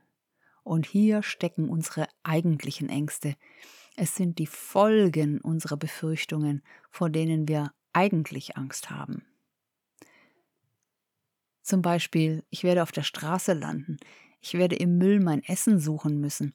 Und 0.64 0.87
hier 0.87 1.22
stecken 1.22 1.68
unsere 1.68 2.09
eigentlichen 2.24 2.88
Ängste. 2.88 3.37
Es 3.94 4.16
sind 4.16 4.40
die 4.40 4.48
Folgen 4.48 5.40
unserer 5.40 5.76
Befürchtungen, 5.76 6.64
vor 6.90 7.11
denen 7.11 7.46
wir 7.46 7.72
eigentlich 7.92 8.57
Angst 8.57 8.90
haben. 8.90 9.24
Zum 11.70 11.83
Beispiel, 11.83 12.42
ich 12.50 12.64
werde 12.64 12.83
auf 12.83 12.90
der 12.90 13.04
Straße 13.04 13.52
landen, 13.52 13.98
ich 14.40 14.54
werde 14.54 14.74
im 14.74 14.98
Müll 14.98 15.20
mein 15.20 15.44
Essen 15.44 15.78
suchen 15.78 16.18
müssen, 16.18 16.52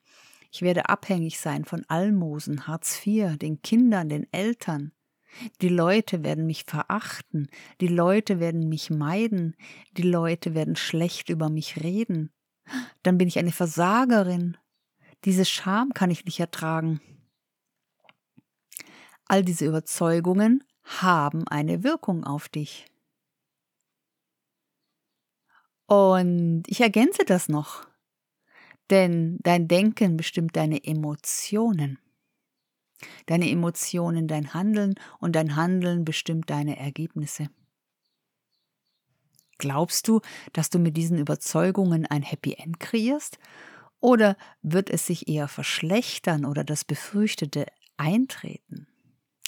ich 0.51 0.62
werde 0.62 0.89
abhängig 0.89 1.39
sein 1.39 1.63
von 1.63 1.86
Almosen, 1.88 2.67
Hartz 2.67 2.99
IV, 3.08 3.38
den 3.38 3.62
Kindern, 3.62 4.10
den 4.10 4.28
Eltern. 4.34 4.91
Die 5.62 5.69
Leute 5.69 6.25
werden 6.25 6.45
mich 6.45 6.65
verachten, 6.65 7.47
die 7.80 7.88
Leute 7.88 8.41
werden 8.41 8.67
mich 8.67 8.89
meiden, 8.89 9.56
die 9.95 10.01
Leute 10.01 10.54
werden 10.54 10.75
schlecht 10.75 11.30
über 11.30 11.49
mich 11.49 11.82
reden. 11.82 12.34
Dann 13.01 13.17
bin 13.17 13.30
ich 13.30 13.39
eine 13.39 13.54
Versagerin. 13.54 14.58
Diese 15.23 15.45
Scham 15.45 15.93
kann 15.93 16.12
ich 16.12 16.25
nicht 16.25 16.41
ertragen. 16.41 16.99
All 19.30 19.45
diese 19.45 19.65
Überzeugungen 19.65 20.62
haben 20.84 21.47
eine 21.47 21.86
Wirkung 21.86 22.25
auf 22.25 22.49
dich. 22.49 22.86
Und 25.88 26.63
ich 26.67 26.82
ergänze 26.82 27.26
das 27.26 27.50
noch. 27.50 27.88
Denn 28.89 29.39
dein 29.43 29.67
Denken 29.67 30.17
bestimmt 30.17 30.56
deine 30.56 30.84
Emotionen. 30.84 32.00
Deine 33.26 33.50
Emotionen 33.50 34.28
dein 34.28 34.54
Handeln 34.54 34.95
und 35.19 35.36
dein 35.36 35.56
Handeln 35.56 36.06
bestimmt 36.06 36.50
deine 36.50 36.78
Ergebnisse. 36.78 37.50
Glaubst 39.58 40.08
du, 40.08 40.21
dass 40.54 40.69
du 40.69 40.80
mit 40.80 40.98
diesen 40.98 41.17
Überzeugungen 41.17 42.06
ein 42.06 42.24
Happy 42.24 42.54
End 42.54 42.80
kreierst? 42.80 43.39
Oder 44.00 44.38
wird 44.62 44.89
es 44.89 45.06
sich 45.06 45.28
eher 45.28 45.48
verschlechtern 45.48 46.45
oder 46.45 46.63
das 46.63 46.84
Befürchtete 46.84 47.65
eintreten? 47.98 48.88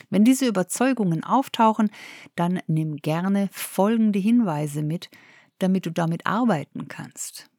Wenn 0.10 0.24
diese 0.24 0.48
Überzeugungen 0.48 1.24
auftauchen, 1.24 1.90
dann 2.36 2.62
nimm 2.68 2.98
gerne 2.98 3.50
folgende 3.52 4.20
Hinweise 4.20 4.82
mit, 4.82 5.10
damit 5.60 5.86
du 5.86 5.92
damit 5.92 6.26
arbeiten 6.26 6.88
kannst. 6.88 7.50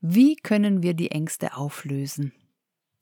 Wie 0.00 0.36
können 0.36 0.82
wir 0.82 0.94
die 0.94 1.10
Ängste 1.10 1.56
auflösen? 1.56 2.32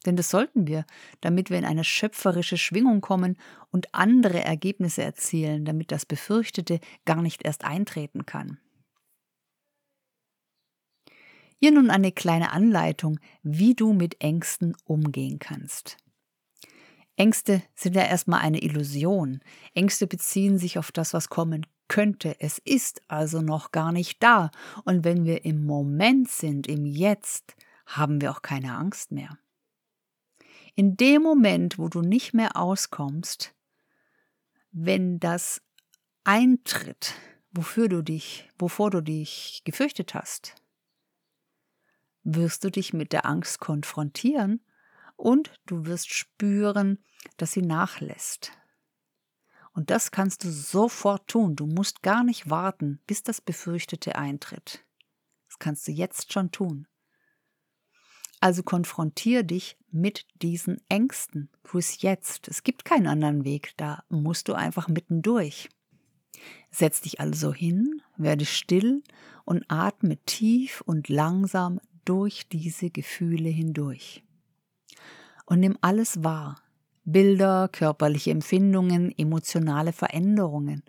Denn 0.07 0.17
das 0.17 0.31
sollten 0.31 0.67
wir, 0.67 0.85
damit 1.21 1.51
wir 1.51 1.59
in 1.59 1.65
eine 1.65 1.85
schöpferische 1.85 2.57
Schwingung 2.57 3.01
kommen 3.01 3.37
und 3.71 3.95
andere 3.95 4.43
Ergebnisse 4.43 5.03
erzielen, 5.03 5.65
damit 5.65 5.93
das 5.93 6.07
Befürchtete 6.07 6.81
gar 7.05 7.23
nicht 7.23 7.45
erst 7.45 7.65
eintreten 7.65 8.27
kann. 8.27 8.59
Hier 11.59 11.73
nun 11.73 11.91
eine 11.91 12.11
kleine 12.11 12.51
Anleitung, 12.51 13.21
wie 13.43 13.75
du 13.75 13.93
mit 13.93 14.21
Ängsten 14.21 14.77
umgehen 14.85 15.39
kannst. 15.39 15.97
Ängste 17.17 17.63
sind 17.75 17.95
ja 17.95 18.03
erstmal 18.05 18.41
eine 18.41 18.63
Illusion. 18.63 19.41
Ängste 19.75 20.09
beziehen 20.09 20.59
sich 20.59 20.79
auf 20.79 20.91
das, 20.91 21.15
was 21.15 21.29
kommen 21.29 21.67
könnte. 21.89 22.37
Es 22.41 22.59
ist 22.59 23.03
also 23.09 23.41
noch 23.43 23.73
gar 23.73 23.93
nicht 23.93 24.23
da. 24.23 24.51
Und 24.85 25.05
wenn 25.05 25.25
wir 25.25 25.45
im 25.45 25.65
Moment 25.65 26.31
sind, 26.31 26.67
im 26.67 26.87
Jetzt, 26.87 27.55
haben 27.87 28.21
wir 28.21 28.31
auch 28.31 28.43
keine 28.43 28.75
Angst 28.77 29.13
mehr. 29.13 29.39
In 30.75 30.97
dem 30.97 31.23
Moment, 31.23 31.79
wo 31.79 31.89
du 31.89 32.01
nicht 32.01 32.33
mehr 32.33 32.57
auskommst, 32.57 33.55
wenn 34.71 35.21
das 35.21 35.61
eintritt, 36.25 37.15
wofür 37.51 37.89
du 37.89 38.03
dich, 38.03 38.49
wovor 38.59 38.91
du 38.91 39.03
dich 39.03 39.63
gefürchtet 39.65 40.15
hast, 40.15 40.55
wirst 42.25 42.65
du 42.65 42.71
dich 42.71 42.93
mit 42.93 43.13
der 43.13 43.27
Angst 43.27 43.59
konfrontieren 43.61 44.65
und 45.17 45.53
du 45.67 45.85
wirst 45.85 46.13
spüren, 46.13 47.05
dass 47.37 47.53
sie 47.53 47.63
nachlässt. 47.63 48.53
Und 49.73 49.91
das 49.91 50.11
kannst 50.11 50.45
du 50.45 50.51
sofort 50.51 51.29
tun. 51.29 51.57
Du 51.57 51.67
musst 51.67 52.03
gar 52.03 52.25
nicht 52.25 52.51
warten, 52.51 53.01
bis 53.07 53.23
das 53.23 53.41
Befürchtete 53.41 54.17
eintritt. 54.17 54.85
Das 55.49 55.59
kannst 55.59 55.89
du 55.89 55.93
jetzt 55.93 56.33
schon 56.33 56.51
tun. 56.51 56.87
Also 58.41 58.63
konfrontier 58.63 59.45
dich 59.45 59.79
mit 59.91 60.27
diesen 60.43 60.81
Ängsten. 60.89 61.49
Tu 61.63 61.79
es 61.79 62.03
jetzt. 62.03 62.49
Es 62.49 62.65
gibt 62.65 62.85
keinen 62.85 63.07
anderen 63.07 63.45
Weg. 63.45 63.73
Da 63.77 64.03
musst 64.09 64.49
du 64.49 64.55
einfach 64.55 64.89
mittendurch. 64.89 65.69
Setz 66.71 67.03
dich 67.03 67.21
also 67.21 67.55
hin, 67.55 68.03
werde 68.17 68.45
still 68.45 69.03
und 69.45 69.65
atme 69.69 70.17
tief 70.25 70.83
und 70.87 71.09
langsam 71.09 71.81
durch 72.05 72.49
diese 72.49 72.91
Gefühle 72.91 73.49
hindurch. 73.49 74.25
Und 75.47 75.61
nimm 75.61 75.79
alles 75.81 76.25
wahr, 76.25 76.61
Bilder, 77.05 77.69
körperliche 77.71 78.31
Empfindungen, 78.31 79.17
emotionale 79.17 79.93
Veränderungen. 79.93 80.83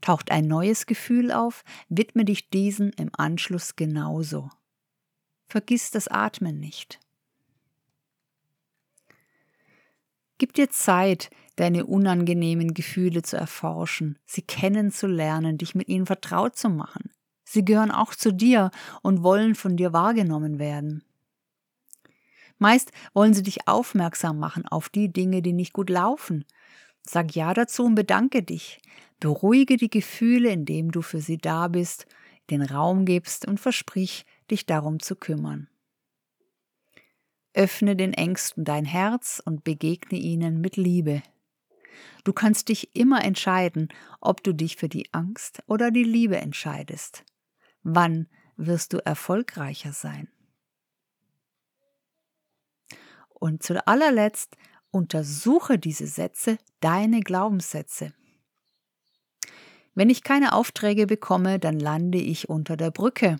Taucht 0.00 0.30
ein 0.30 0.46
neues 0.46 0.86
Gefühl 0.86 1.30
auf, 1.30 1.62
widme 1.88 2.24
dich 2.24 2.48
diesen 2.48 2.90
im 2.94 3.10
Anschluss 3.12 3.76
genauso. 3.76 4.48
Vergiss 5.46 5.90
das 5.90 6.08
Atmen 6.08 6.58
nicht. 6.58 7.00
Gib 10.38 10.54
dir 10.54 10.70
Zeit, 10.70 11.28
deine 11.56 11.84
unangenehmen 11.84 12.72
Gefühle 12.72 13.20
zu 13.20 13.36
erforschen, 13.36 14.18
sie 14.24 14.40
kennenzulernen, 14.40 15.58
dich 15.58 15.74
mit 15.74 15.88
ihnen 15.88 16.06
vertraut 16.06 16.56
zu 16.56 16.70
machen. 16.70 17.10
Sie 17.44 17.64
gehören 17.64 17.90
auch 17.90 18.14
zu 18.14 18.32
dir 18.32 18.70
und 19.02 19.22
wollen 19.22 19.54
von 19.54 19.76
dir 19.76 19.92
wahrgenommen 19.92 20.58
werden. 20.58 21.04
Meist 22.60 22.92
wollen 23.14 23.32
sie 23.32 23.42
dich 23.42 23.66
aufmerksam 23.66 24.38
machen 24.38 24.68
auf 24.68 24.90
die 24.90 25.10
Dinge, 25.10 25.40
die 25.40 25.54
nicht 25.54 25.72
gut 25.72 25.88
laufen. 25.88 26.44
Sag 27.02 27.34
Ja 27.34 27.54
dazu 27.54 27.84
und 27.84 27.94
bedanke 27.94 28.42
dich. 28.42 28.80
Beruhige 29.18 29.78
die 29.78 29.88
Gefühle, 29.88 30.50
indem 30.50 30.92
du 30.92 31.00
für 31.00 31.22
sie 31.22 31.38
da 31.38 31.68
bist, 31.68 32.06
den 32.50 32.60
Raum 32.60 33.06
gibst 33.06 33.48
und 33.48 33.58
versprich, 33.58 34.26
dich 34.50 34.66
darum 34.66 35.00
zu 35.00 35.16
kümmern. 35.16 35.68
Öffne 37.54 37.96
den 37.96 38.12
Ängsten 38.12 38.64
dein 38.64 38.84
Herz 38.84 39.42
und 39.42 39.64
begegne 39.64 40.18
ihnen 40.18 40.60
mit 40.60 40.76
Liebe. 40.76 41.22
Du 42.24 42.34
kannst 42.34 42.68
dich 42.68 42.94
immer 42.94 43.24
entscheiden, 43.24 43.88
ob 44.20 44.44
du 44.44 44.52
dich 44.52 44.76
für 44.76 44.90
die 44.90 45.08
Angst 45.12 45.62
oder 45.66 45.90
die 45.90 46.04
Liebe 46.04 46.36
entscheidest. 46.36 47.24
Wann 47.82 48.28
wirst 48.56 48.92
du 48.92 48.98
erfolgreicher 48.98 49.92
sein? 49.92 50.28
Und 53.40 53.64
zu 53.64 53.84
allerletzt 53.88 54.56
untersuche 54.92 55.78
diese 55.78 56.06
Sätze, 56.06 56.58
deine 56.78 57.20
Glaubenssätze. 57.20 58.12
Wenn 59.94 60.10
ich 60.10 60.22
keine 60.22 60.52
Aufträge 60.52 61.06
bekomme, 61.06 61.58
dann 61.58 61.80
lande 61.80 62.18
ich 62.18 62.48
unter 62.48 62.76
der 62.76 62.90
Brücke. 62.90 63.38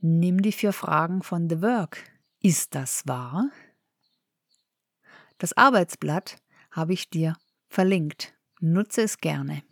Nimm 0.00 0.42
die 0.42 0.52
vier 0.52 0.72
Fragen 0.72 1.22
von 1.22 1.48
The 1.48 1.62
Work. 1.62 2.04
Ist 2.40 2.74
das 2.74 3.06
wahr? 3.06 3.50
Das 5.38 5.56
Arbeitsblatt 5.56 6.42
habe 6.72 6.92
ich 6.92 7.08
dir 7.08 7.36
verlinkt. 7.68 8.34
Nutze 8.60 9.02
es 9.02 9.18
gerne. 9.18 9.62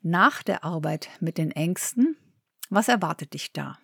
Nach 0.00 0.42
der 0.42 0.64
Arbeit 0.64 1.10
mit 1.20 1.38
den 1.38 1.52
Ängsten, 1.52 2.16
was 2.70 2.88
erwartet 2.88 3.34
dich 3.34 3.52
da? 3.52 3.78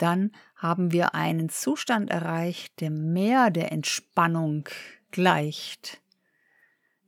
Dann 0.00 0.32
haben 0.56 0.92
wir 0.92 1.14
einen 1.14 1.50
Zustand 1.50 2.08
erreicht, 2.08 2.80
der 2.80 2.90
mehr 2.90 3.50
der 3.50 3.70
Entspannung 3.70 4.66
gleicht, 5.10 6.00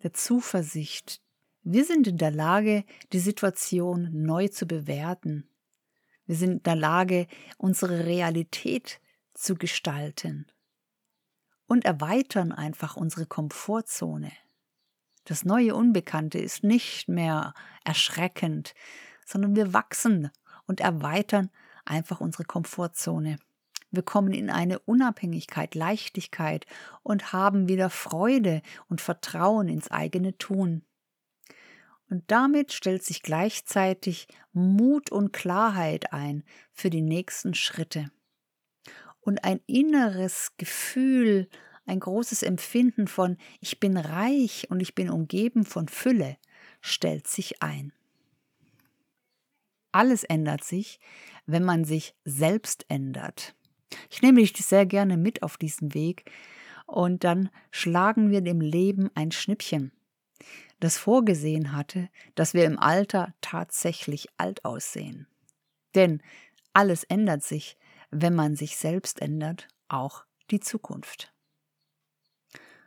der 0.03 0.13
Zuversicht. 0.13 1.23
Wir 1.63 1.87
sind 1.87 2.07
in 2.07 2.19
der 2.19 2.31
Lage, 2.31 2.85
die 3.15 3.19
Situation 3.19 4.11
neu 4.13 4.49
zu 4.49 4.67
bewerten. 4.67 5.49
Wir 6.27 6.37
sind 6.37 6.53
in 6.53 6.63
der 6.65 6.77
Lage, 6.77 7.29
unsere 7.57 8.05
Realität 8.05 9.01
zu 9.33 9.55
gestalten 9.55 10.47
und 11.67 11.87
erweitern 11.87 12.53
einfach 12.53 12.95
unsere 12.95 13.25
Komfortzone. 13.25 14.33
Das 15.25 15.47
neue 15.47 15.75
Unbekannte 15.75 16.39
ist 16.39 16.63
nicht 16.63 17.09
mehr 17.09 17.55
erschreckend, 17.85 18.75
sondern 19.25 19.57
wir 19.57 19.73
wachsen 19.73 20.31
und 20.67 20.81
erweitern 20.81 21.49
einfach 21.85 22.21
unsere 22.21 22.45
Komfortzone. 22.45 23.39
Wir 23.91 24.03
kommen 24.03 24.33
in 24.33 24.51
eine 24.51 24.79
Unabhängigkeit, 24.79 25.75
Leichtigkeit 25.75 26.67
und 27.03 27.33
haben 27.33 27.69
wieder 27.69 27.91
Freude 27.91 28.63
und 28.89 29.01
Vertrauen 29.01 29.69
ins 29.69 29.91
eigene 29.91 30.37
Tun. 30.39 30.83
Und 32.09 32.25
damit 32.27 32.73
stellt 32.73 33.05
sich 33.05 33.23
gleichzeitig 33.23 34.29
Mut 34.53 35.11
und 35.11 35.33
Klarheit 35.33 36.13
ein 36.13 36.45
für 36.73 36.91
die 36.91 37.03
nächsten 37.03 37.55
Schritte 37.55 38.11
und 39.23 39.45
ein 39.45 39.61
inneres 39.67 40.53
Gefühl, 40.59 41.49
ein 41.87 42.01
großes 42.01 42.43
Empfinden 42.43 43.09
von 43.09 43.39
ich 43.61 43.81
bin 43.81 43.97
reich 43.97 44.67
und 44.71 44.81
ich 44.81 44.95
bin 44.95 45.11
umgeben 45.11 45.65
von 45.65 45.89
Fülle 45.89 46.37
stellt 46.81 47.27
sich 47.27 47.63
ein. 47.63 47.93
Alles 49.93 50.25
ändert 50.25 50.65
sich, 50.65 51.01
wenn 51.47 51.65
man 51.65 51.85
sich 51.85 52.15
selbst 52.25 52.85
ändert. 52.89 53.55
Ich 54.11 54.23
nehme 54.23 54.41
dich 54.41 54.53
sehr 54.53 54.87
gerne 54.87 55.17
mit 55.17 55.43
auf 55.43 55.57
diesen 55.57 55.95
Weg 55.95 56.31
und 56.87 57.25
dann 57.25 57.51
schlagen 57.71 58.31
wir 58.31 58.41
dem 58.41 58.61
Leben 58.61 59.11
ein 59.15 59.33
Schnippchen, 59.33 59.93
das 60.81 60.99
vorgesehen 60.99 61.73
hatte, 61.73 62.09
dass 62.35 62.55
wir 62.55 62.65
im 62.65 62.79
Alter 62.79 63.35
tatsächlich 63.41 64.29
alt 64.37 64.65
aussehen. 64.65 65.27
Denn 65.95 66.23
alles 66.73 67.05
ändert 67.05 67.43
sich, 67.43 67.77
wenn 68.11 68.35
man 68.35 68.57
sich 68.57 68.77
selbst 68.77 69.21
ändert, 69.21 69.69
auch 69.89 70.25
die 70.51 70.61
Zukunft. 70.61 71.33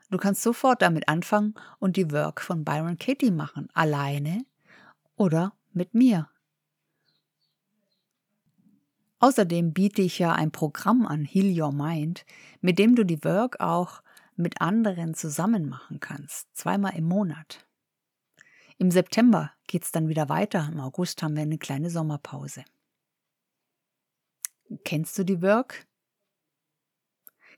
Du 0.09 0.17
kannst 0.17 0.43
sofort 0.43 0.81
damit 0.81 1.07
anfangen 1.07 1.55
und 1.79 1.97
die 1.97 2.11
Work 2.11 2.41
von 2.41 2.63
Byron 2.63 2.97
Katie 2.97 3.31
machen, 3.31 3.69
alleine 3.73 4.45
oder 5.15 5.53
mit 5.73 5.93
mir. 5.93 6.29
Außerdem 9.25 9.73
biete 9.73 10.03
ich 10.03 10.19
ja 10.19 10.33
ein 10.33 10.51
Programm 10.51 11.07
an, 11.07 11.25
Heal 11.25 11.59
Your 11.59 11.71
Mind, 11.71 12.27
mit 12.61 12.77
dem 12.77 12.95
du 12.95 13.03
die 13.03 13.23
Work 13.23 13.59
auch 13.59 14.03
mit 14.35 14.61
anderen 14.61 15.15
zusammen 15.15 15.67
machen 15.67 15.99
kannst, 15.99 16.55
zweimal 16.55 16.95
im 16.95 17.05
Monat. 17.05 17.65
Im 18.77 18.91
September 18.91 19.51
geht 19.65 19.81
es 19.81 19.91
dann 19.91 20.09
wieder 20.09 20.29
weiter, 20.29 20.69
im 20.71 20.79
August 20.79 21.23
haben 21.23 21.35
wir 21.35 21.41
eine 21.41 21.57
kleine 21.57 21.89
Sommerpause. 21.89 22.65
Kennst 24.83 25.17
du 25.17 25.23
die 25.23 25.41
Work? 25.41 25.87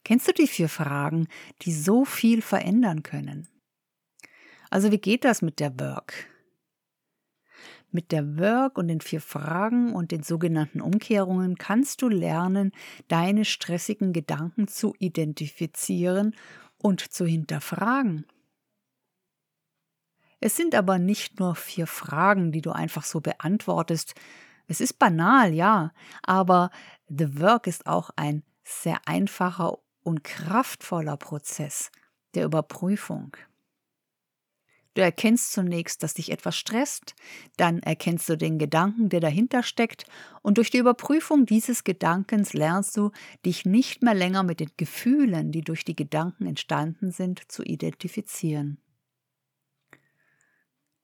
Kennst 0.06 0.30
du 0.30 0.32
die 0.32 0.48
vier 0.48 0.70
Fragen, 0.70 1.28
die 1.64 1.74
so 1.74 2.06
viel 2.06 2.42
verändern 2.42 3.04
können? 3.04 3.50
Also 4.70 4.90
wie 4.90 5.00
geht 5.00 5.26
das 5.26 5.42
mit 5.42 5.60
der 5.60 5.78
Work? 5.78 6.30
Mit 7.92 8.12
der 8.12 8.38
Work 8.38 8.78
und 8.78 8.90
den 8.90 9.02
vier 9.02 9.22
Fragen 9.22 9.94
und 9.94 10.12
den 10.12 10.24
sogenannten 10.24 10.82
Umkehrungen 10.82 11.58
kannst 11.58 12.02
du 12.02 12.10
lernen, 12.10 12.72
deine 13.08 13.46
stressigen 13.46 14.14
Gedanken 14.14 14.68
zu 14.68 14.94
identifizieren 15.00 16.36
und 16.78 17.02
zu 17.02 17.26
hinterfragen. 17.26 18.26
Es 20.40 20.56
sind 20.56 20.76
aber 20.76 21.00
nicht 21.00 21.40
nur 21.40 21.56
vier 21.56 21.88
Fragen, 21.88 22.52
die 22.52 22.62
du 22.62 22.72
einfach 22.72 23.04
so 23.04 23.22
beantwortest, 23.22 24.14
es 24.68 24.82
ist 24.82 25.00
banal, 25.00 25.54
ja, 25.54 25.94
aber 26.24 26.70
The 27.08 27.40
Work 27.40 27.68
ist 27.68 27.88
auch 27.88 28.10
ein 28.18 28.44
sehr 28.64 29.00
einfacher 29.06 29.78
und 30.04 30.24
kraftvoller 30.24 31.18
Prozess 31.18 31.90
der 32.36 32.46
Überprüfung. 32.46 33.36
Du 34.98 35.04
erkennst 35.04 35.54
zunächst, 35.54 36.02
dass 36.02 36.16
dich 36.16 36.32
etwas 36.32 36.58
stresst, 36.58 37.14
dann 37.56 37.84
erkennst 37.84 38.28
du 38.30 38.36
den 38.36 38.58
Gedanken, 38.58 39.10
der 39.10 39.20
dahinter 39.20 39.62
steckt, 39.62 40.06
und 40.42 40.58
durch 40.58 40.72
die 40.72 40.80
Überprüfung 40.80 41.46
dieses 41.46 41.84
Gedankens 41.84 42.54
lernst 42.54 42.98
du, 42.98 43.12
dich 43.46 43.64
nicht 43.64 44.02
mehr 44.02 44.16
länger 44.16 44.42
mit 44.42 44.60
den 44.60 44.72
Gefühlen, 44.76 45.52
die 45.52 45.62
durch 45.62 45.86
die 45.86 45.96
Gedanken 45.96 46.48
entstanden 46.48 47.12
sind, 47.12 47.44
zu 47.48 47.62
identifizieren. 47.62 48.80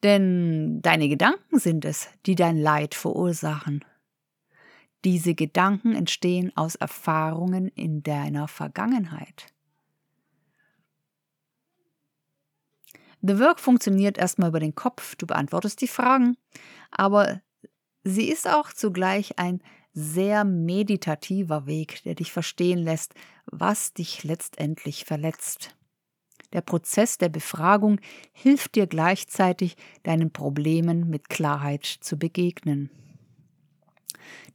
Denn 0.01 0.81
deine 0.81 1.07
Gedanken 1.07 1.59
sind 1.59 1.85
es, 1.85 2.09
die 2.25 2.33
dein 2.33 2.57
Leid 2.57 2.95
verursachen. 2.95 3.85
Diese 5.05 5.35
Gedanken 5.35 5.93
entstehen 5.93 6.51
aus 6.57 6.73
Erfahrungen 6.73 7.67
in 7.67 8.01
deiner 8.01 8.47
Vergangenheit. 8.47 9.52
The 13.25 13.39
Work 13.39 13.61
funktioniert 13.61 14.17
erstmal 14.17 14.49
über 14.49 14.59
den 14.59 14.75
Kopf, 14.75 15.15
du 15.15 15.25
beantwortest 15.25 15.79
die 15.79 15.87
Fragen, 15.87 16.35
aber 16.91 17.41
sie 18.03 18.29
ist 18.29 18.49
auch 18.49 18.73
zugleich 18.73 19.39
ein 19.39 19.61
sehr 19.93 20.43
meditativer 20.43 21.65
Weg, 21.65 22.03
der 22.03 22.15
dich 22.15 22.33
verstehen 22.33 22.79
lässt, 22.79 23.13
was 23.45 23.93
dich 23.93 24.25
letztendlich 24.25 25.05
verletzt. 25.05 25.73
Der 26.51 26.59
Prozess 26.59 27.17
der 27.17 27.29
Befragung 27.29 28.01
hilft 28.33 28.75
dir 28.75 28.87
gleichzeitig, 28.87 29.77
deinen 30.03 30.31
Problemen 30.33 31.09
mit 31.09 31.29
Klarheit 31.29 31.85
zu 31.85 32.17
begegnen. 32.17 32.89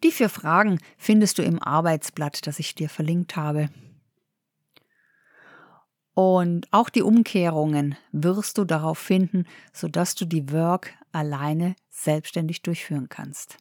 Die 0.04 0.12
vier 0.12 0.28
Fragen 0.28 0.78
findest 0.98 1.38
du 1.38 1.42
im 1.42 1.62
Arbeitsblatt, 1.62 2.46
das 2.46 2.58
ich 2.58 2.74
dir 2.74 2.90
verlinkt 2.90 3.34
habe. 3.34 3.70
Und 6.18 6.66
auch 6.72 6.88
die 6.88 7.02
Umkehrungen 7.02 7.96
wirst 8.10 8.58
du 8.58 8.64
darauf 8.64 8.98
finden, 8.98 9.44
sodass 9.72 10.16
du 10.16 10.24
die 10.24 10.50
Work 10.50 10.94
alleine 11.12 11.76
selbstständig 11.90 12.62
durchführen 12.62 13.08
kannst. 13.08 13.58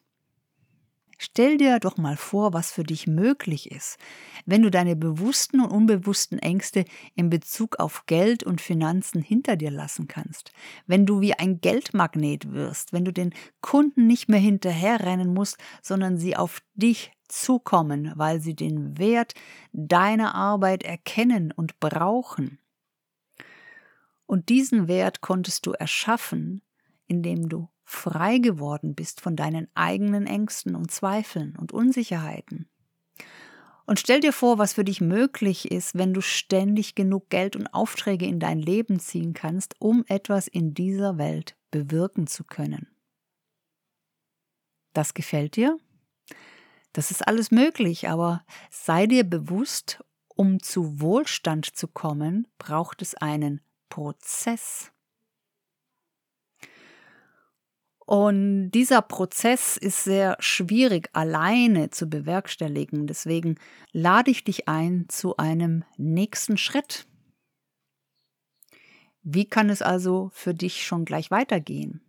Stell 1.18 1.56
dir 1.56 1.78
doch 1.78 1.98
mal 1.98 2.16
vor, 2.16 2.52
was 2.52 2.72
für 2.72 2.82
dich 2.82 3.06
möglich 3.06 3.70
ist, 3.70 3.96
wenn 4.44 4.62
du 4.62 4.72
deine 4.72 4.96
bewussten 4.96 5.60
und 5.60 5.70
unbewussten 5.70 6.40
Ängste 6.40 6.84
in 7.14 7.30
Bezug 7.30 7.78
auf 7.78 8.06
Geld 8.06 8.42
und 8.42 8.60
Finanzen 8.60 9.22
hinter 9.22 9.54
dir 9.54 9.70
lassen 9.70 10.08
kannst, 10.08 10.50
wenn 10.88 11.06
du 11.06 11.20
wie 11.20 11.34
ein 11.34 11.60
Geldmagnet 11.60 12.52
wirst, 12.52 12.92
wenn 12.92 13.04
du 13.04 13.12
den 13.12 13.34
Kunden 13.60 14.08
nicht 14.08 14.28
mehr 14.28 14.40
hinterherrennen 14.40 15.32
musst, 15.32 15.58
sondern 15.80 16.18
sie 16.18 16.34
auf 16.34 16.60
dich 16.74 17.12
zukommen, 17.28 18.12
weil 18.16 18.40
sie 18.40 18.54
den 18.54 18.98
Wert 18.98 19.34
deiner 19.72 20.34
Arbeit 20.34 20.82
erkennen 20.82 21.52
und 21.52 21.78
brauchen. 21.80 22.58
Und 24.26 24.48
diesen 24.48 24.88
Wert 24.88 25.20
konntest 25.20 25.66
du 25.66 25.72
erschaffen, 25.72 26.62
indem 27.06 27.48
du 27.48 27.68
frei 27.84 28.38
geworden 28.38 28.94
bist 28.94 29.20
von 29.20 29.36
deinen 29.36 29.68
eigenen 29.74 30.26
Ängsten 30.26 30.74
und 30.74 30.90
Zweifeln 30.90 31.56
und 31.56 31.72
Unsicherheiten. 31.72 32.68
Und 33.86 33.98
stell 33.98 34.20
dir 34.20 34.34
vor, 34.34 34.58
was 34.58 34.74
für 34.74 34.84
dich 34.84 35.00
möglich 35.00 35.70
ist, 35.70 35.96
wenn 35.96 36.12
du 36.12 36.20
ständig 36.20 36.94
genug 36.94 37.30
Geld 37.30 37.56
und 37.56 37.72
Aufträge 37.72 38.26
in 38.26 38.38
dein 38.38 38.58
Leben 38.58 39.00
ziehen 39.00 39.32
kannst, 39.32 39.76
um 39.78 40.04
etwas 40.08 40.46
in 40.46 40.74
dieser 40.74 41.16
Welt 41.16 41.56
bewirken 41.70 42.26
zu 42.26 42.44
können. 42.44 42.88
Das 44.92 45.14
gefällt 45.14 45.56
dir? 45.56 45.78
Das 46.92 47.10
ist 47.10 47.26
alles 47.26 47.50
möglich, 47.50 48.08
aber 48.08 48.44
sei 48.70 49.06
dir 49.06 49.24
bewusst, 49.24 50.02
um 50.28 50.60
zu 50.62 51.00
Wohlstand 51.00 51.66
zu 51.76 51.88
kommen, 51.88 52.46
braucht 52.58 53.02
es 53.02 53.14
einen 53.14 53.60
Prozess. 53.88 54.92
Und 58.08 58.70
dieser 58.70 59.02
Prozess 59.02 59.76
ist 59.76 60.02
sehr 60.02 60.36
schwierig 60.38 61.10
alleine 61.12 61.90
zu 61.90 62.08
bewerkstelligen. 62.08 63.06
Deswegen 63.06 63.56
lade 63.92 64.30
ich 64.30 64.44
dich 64.44 64.66
ein 64.66 65.06
zu 65.08 65.36
einem 65.36 65.84
nächsten 65.98 66.56
Schritt. 66.56 67.06
Wie 69.22 69.44
kann 69.44 69.68
es 69.68 69.82
also 69.82 70.30
für 70.32 70.54
dich 70.54 70.86
schon 70.86 71.04
gleich 71.04 71.30
weitergehen? 71.30 72.00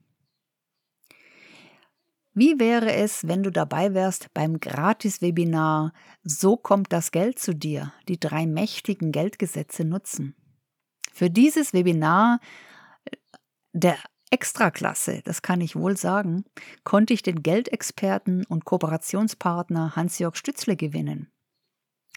Wie 2.39 2.57
wäre 2.57 2.93
es, 2.93 3.27
wenn 3.27 3.43
du 3.43 3.51
dabei 3.51 3.93
wärst 3.93 4.33
beim 4.33 4.61
Gratis-Webinar 4.61 5.91
So 6.23 6.55
kommt 6.55 6.93
das 6.93 7.11
Geld 7.11 7.37
zu 7.37 7.53
dir, 7.53 7.91
die 8.07 8.17
drei 8.17 8.47
mächtigen 8.47 9.11
Geldgesetze 9.11 9.83
nutzen? 9.83 10.37
Für 11.11 11.29
dieses 11.29 11.73
Webinar 11.73 12.39
äh, 13.03 13.17
der 13.73 13.97
Extraklasse, 14.31 15.21
das 15.25 15.41
kann 15.41 15.59
ich 15.59 15.75
wohl 15.75 15.97
sagen, 15.97 16.45
konnte 16.85 17.13
ich 17.13 17.23
den 17.23 17.43
Geldexperten 17.43 18.45
und 18.45 18.63
Kooperationspartner 18.63 19.97
Hans-Jörg 19.97 20.37
Stützle 20.37 20.77
gewinnen. 20.77 21.29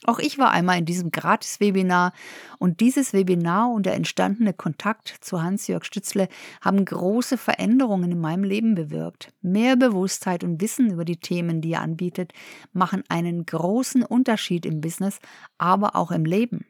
Auch 0.05 0.19
ich 0.19 0.37
war 0.37 0.51
einmal 0.51 0.79
in 0.79 0.85
diesem 0.85 1.13
Gratis-Webinar 1.13 2.13
und 2.59 2.81
dieses 2.81 3.13
Webinar 3.13 3.71
und 3.71 3.87
der 3.87 3.95
entstandene 3.95 4.53
Kontakt 4.53 5.17
zu 5.21 5.41
Hans-Jörg 5.41 5.85
Stützle 5.85 6.29
haben 6.61 6.85
große 6.85 7.39
Veränderungen 7.39 8.11
in 8.11 8.21
meinem 8.21 8.43
Leben 8.43 8.75
bewirkt. 8.75 9.33
Mehr 9.43 9.77
Bewusstheit 9.77 10.43
und 10.43 10.61
Wissen 10.61 10.91
über 10.91 11.05
die 11.05 11.19
Themen, 11.19 11.61
die 11.61 11.75
er 11.75 11.83
anbietet, 11.83 12.33
machen 12.73 13.05
einen 13.09 13.47
großen 13.47 14.03
Unterschied 14.03 14.67
im 14.67 14.81
Business, 14.81 15.21
aber 15.57 15.95
auch 15.95 16.11
im 16.11 16.25
Leben. 16.25 16.67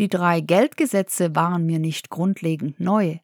Die 0.00 0.08
drei 0.08 0.40
Geldgesetze 0.40 1.36
waren 1.36 1.64
mir 1.64 1.78
nicht 1.78 2.10
grundlegend 2.10 2.80
neu. 2.80 3.18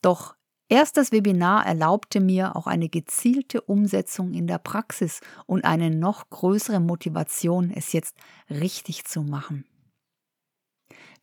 Doch 0.00 0.35
Erst 0.68 0.96
das 0.96 1.12
Webinar 1.12 1.64
erlaubte 1.64 2.20
mir 2.20 2.56
auch 2.56 2.66
eine 2.66 2.88
gezielte 2.88 3.60
Umsetzung 3.60 4.34
in 4.34 4.48
der 4.48 4.58
Praxis 4.58 5.20
und 5.46 5.64
eine 5.64 5.90
noch 5.90 6.28
größere 6.28 6.80
Motivation, 6.80 7.70
es 7.70 7.92
jetzt 7.92 8.16
richtig 8.50 9.04
zu 9.04 9.22
machen. 9.22 9.64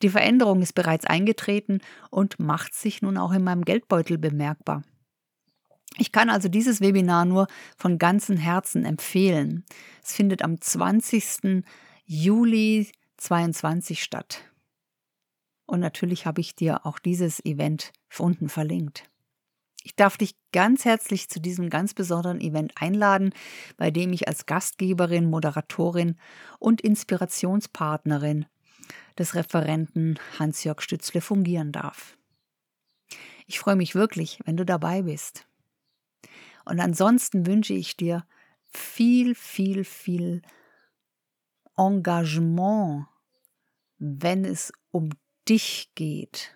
Die 0.02 0.10
Veränderung 0.10 0.62
ist 0.62 0.74
bereits 0.74 1.06
eingetreten 1.06 1.80
und 2.10 2.40
macht 2.40 2.74
sich 2.74 3.02
nun 3.02 3.18
auch 3.18 3.34
in 3.34 3.44
meinem 3.44 3.66
Geldbeutel 3.66 4.18
bemerkbar. 4.18 4.84
Ich 5.98 6.12
kann 6.12 6.30
also 6.30 6.48
dieses 6.48 6.82
Webinar 6.82 7.26
nur 7.26 7.48
von 7.78 7.98
ganzem 7.98 8.38
Herzen 8.38 8.86
empfehlen. 8.86 9.66
Es 10.02 10.14
findet 10.14 10.42
am 10.42 10.60
20. 10.60 11.64
Juli 12.06 12.92
2022 13.18 14.02
statt. 14.02 14.44
Und 15.66 15.80
natürlich 15.80 16.26
habe 16.26 16.42
ich 16.42 16.56
dir 16.56 16.86
auch 16.86 17.00
dieses 17.00 17.44
Event 17.46 17.92
unten 18.18 18.50
verlinkt. 18.50 19.10
Ich 19.84 19.96
darf 19.98 20.18
dich 20.18 20.36
ganz 20.54 20.86
herzlich 20.86 21.30
zu 21.30 21.42
diesem 21.42 21.70
ganz 21.70 21.94
besonderen 21.94 22.40
Event 22.40 22.74
einladen, 22.76 23.34
bei 23.76 23.92
dem 23.92 24.14
ich 24.14 24.30
als 24.30 24.46
Gastgeberin, 24.46 25.30
Moderatorin 25.30 26.18
und 26.58 26.80
Inspirationspartnerin 26.80 28.46
des 29.18 29.36
Referenten 29.36 30.20
Hans-Jörg 30.40 30.82
Stützle 30.82 31.20
fungieren 31.20 31.74
darf. 31.74 32.18
Ich 33.46 33.60
freue 33.60 33.76
mich 33.76 33.94
wirklich, 33.94 34.40
wenn 34.46 34.56
du 34.56 34.66
dabei 34.66 35.02
bist. 35.02 35.46
Und 36.64 36.80
ansonsten 36.80 37.46
wünsche 37.46 37.74
ich 37.74 37.98
dir 37.98 38.26
viel, 38.72 39.36
viel, 39.36 39.84
viel 39.84 40.42
Engagement, 41.76 43.08
wenn 43.98 44.46
es 44.46 44.72
um 44.92 45.10
dich 45.48 45.92
geht 45.96 46.56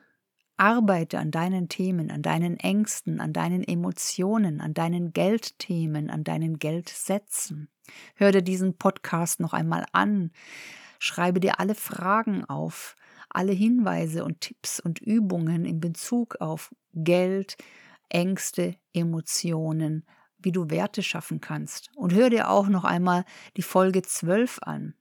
Arbeite 0.58 1.20
an 1.20 1.30
deinen 1.32 1.70
Themen, 1.70 2.10
an 2.10 2.24
deinen 2.24 2.60
Ängsten, 2.60 3.22
an 3.22 3.32
deinen 3.32 3.64
Emotionen, 3.64 4.60
an 4.60 4.74
deinen 4.74 5.14
Geldthemen, 5.14 6.10
an 6.10 6.24
deinen 6.24 6.58
Geldsätzen. 6.58 7.70
Hör 8.16 8.32
dir 8.32 8.41
diesen 8.41 8.78
Podcast 8.78 9.39
noch 9.39 9.53
einmal 9.53 9.86
an. 9.91 10.32
Schreibe 10.99 11.39
dir 11.39 11.60
alle 11.60 11.76
Fragen 11.76 12.43
auf, 12.45 12.95
alle 13.30 13.51
Hinweise 13.51 14.26
und 14.26 14.41
Tipps 14.41 14.80
und 14.80 14.99
Übungen 14.99 15.64
in 15.64 15.80
Bezug 15.80 16.41
auf 16.41 16.74
Geld, 16.93 17.55
Ängste, 18.10 18.76
Emotionen, 18.93 20.05
wie 20.39 20.51
du 20.51 20.70
Werte 20.70 21.03
schaffen 21.03 21.39
kannst. 21.39 21.91
Und 21.95 22.14
hör 22.14 22.30
dir 22.32 22.49
auch 22.49 22.68
noch 22.68 22.84
einmal 22.84 23.26
die 23.58 23.62
Folge 23.62 24.01
12 24.01 24.60
an. 24.64 24.95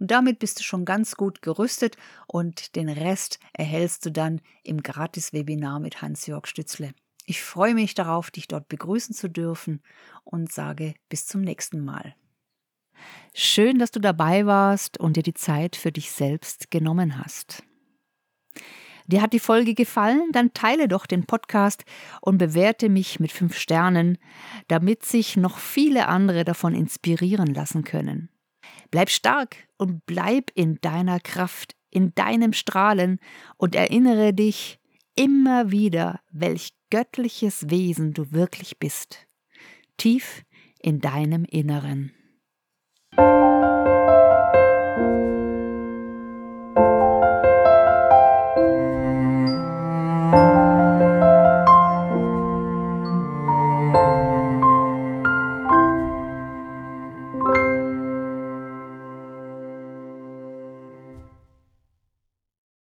Und 0.00 0.10
damit 0.10 0.38
bist 0.38 0.58
du 0.58 0.64
schon 0.64 0.86
ganz 0.86 1.14
gut 1.14 1.42
gerüstet 1.42 1.96
und 2.26 2.74
den 2.74 2.88
Rest 2.88 3.38
erhältst 3.52 4.06
du 4.06 4.10
dann 4.10 4.40
im 4.64 4.82
Gratis-Webinar 4.82 5.78
mit 5.78 6.00
Hans-Jörg 6.00 6.46
Stützle. 6.46 6.94
Ich 7.26 7.42
freue 7.42 7.74
mich 7.74 7.94
darauf, 7.94 8.30
dich 8.30 8.48
dort 8.48 8.68
begrüßen 8.68 9.14
zu 9.14 9.28
dürfen 9.28 9.82
und 10.24 10.50
sage 10.50 10.94
bis 11.10 11.26
zum 11.26 11.42
nächsten 11.42 11.84
Mal. 11.84 12.16
Schön, 13.34 13.78
dass 13.78 13.90
du 13.90 14.00
dabei 14.00 14.46
warst 14.46 14.98
und 14.98 15.16
dir 15.16 15.22
die 15.22 15.34
Zeit 15.34 15.76
für 15.76 15.92
dich 15.92 16.10
selbst 16.10 16.70
genommen 16.70 17.18
hast. 17.18 17.62
Dir 19.06 19.20
hat 19.20 19.32
die 19.32 19.38
Folge 19.38 19.74
gefallen? 19.74 20.30
Dann 20.32 20.54
teile 20.54 20.88
doch 20.88 21.04
den 21.04 21.26
Podcast 21.26 21.84
und 22.22 22.38
bewerte 22.38 22.88
mich 22.88 23.20
mit 23.20 23.32
fünf 23.32 23.58
Sternen, 23.58 24.18
damit 24.68 25.04
sich 25.04 25.36
noch 25.36 25.58
viele 25.58 26.08
andere 26.08 26.44
davon 26.44 26.74
inspirieren 26.74 27.52
lassen 27.52 27.84
können. 27.84 28.30
Bleib 28.90 29.10
stark 29.10 29.56
und 29.76 30.04
bleib 30.06 30.50
in 30.54 30.80
deiner 30.80 31.20
Kraft, 31.20 31.76
in 31.90 32.14
deinem 32.14 32.52
Strahlen 32.52 33.20
und 33.56 33.74
erinnere 33.74 34.32
dich 34.34 34.78
immer 35.14 35.70
wieder, 35.70 36.20
welch 36.30 36.72
göttliches 36.90 37.70
Wesen 37.70 38.14
du 38.14 38.32
wirklich 38.32 38.78
bist, 38.78 39.26
tief 39.96 40.44
in 40.80 41.00
deinem 41.00 41.44
Inneren. 41.44 42.12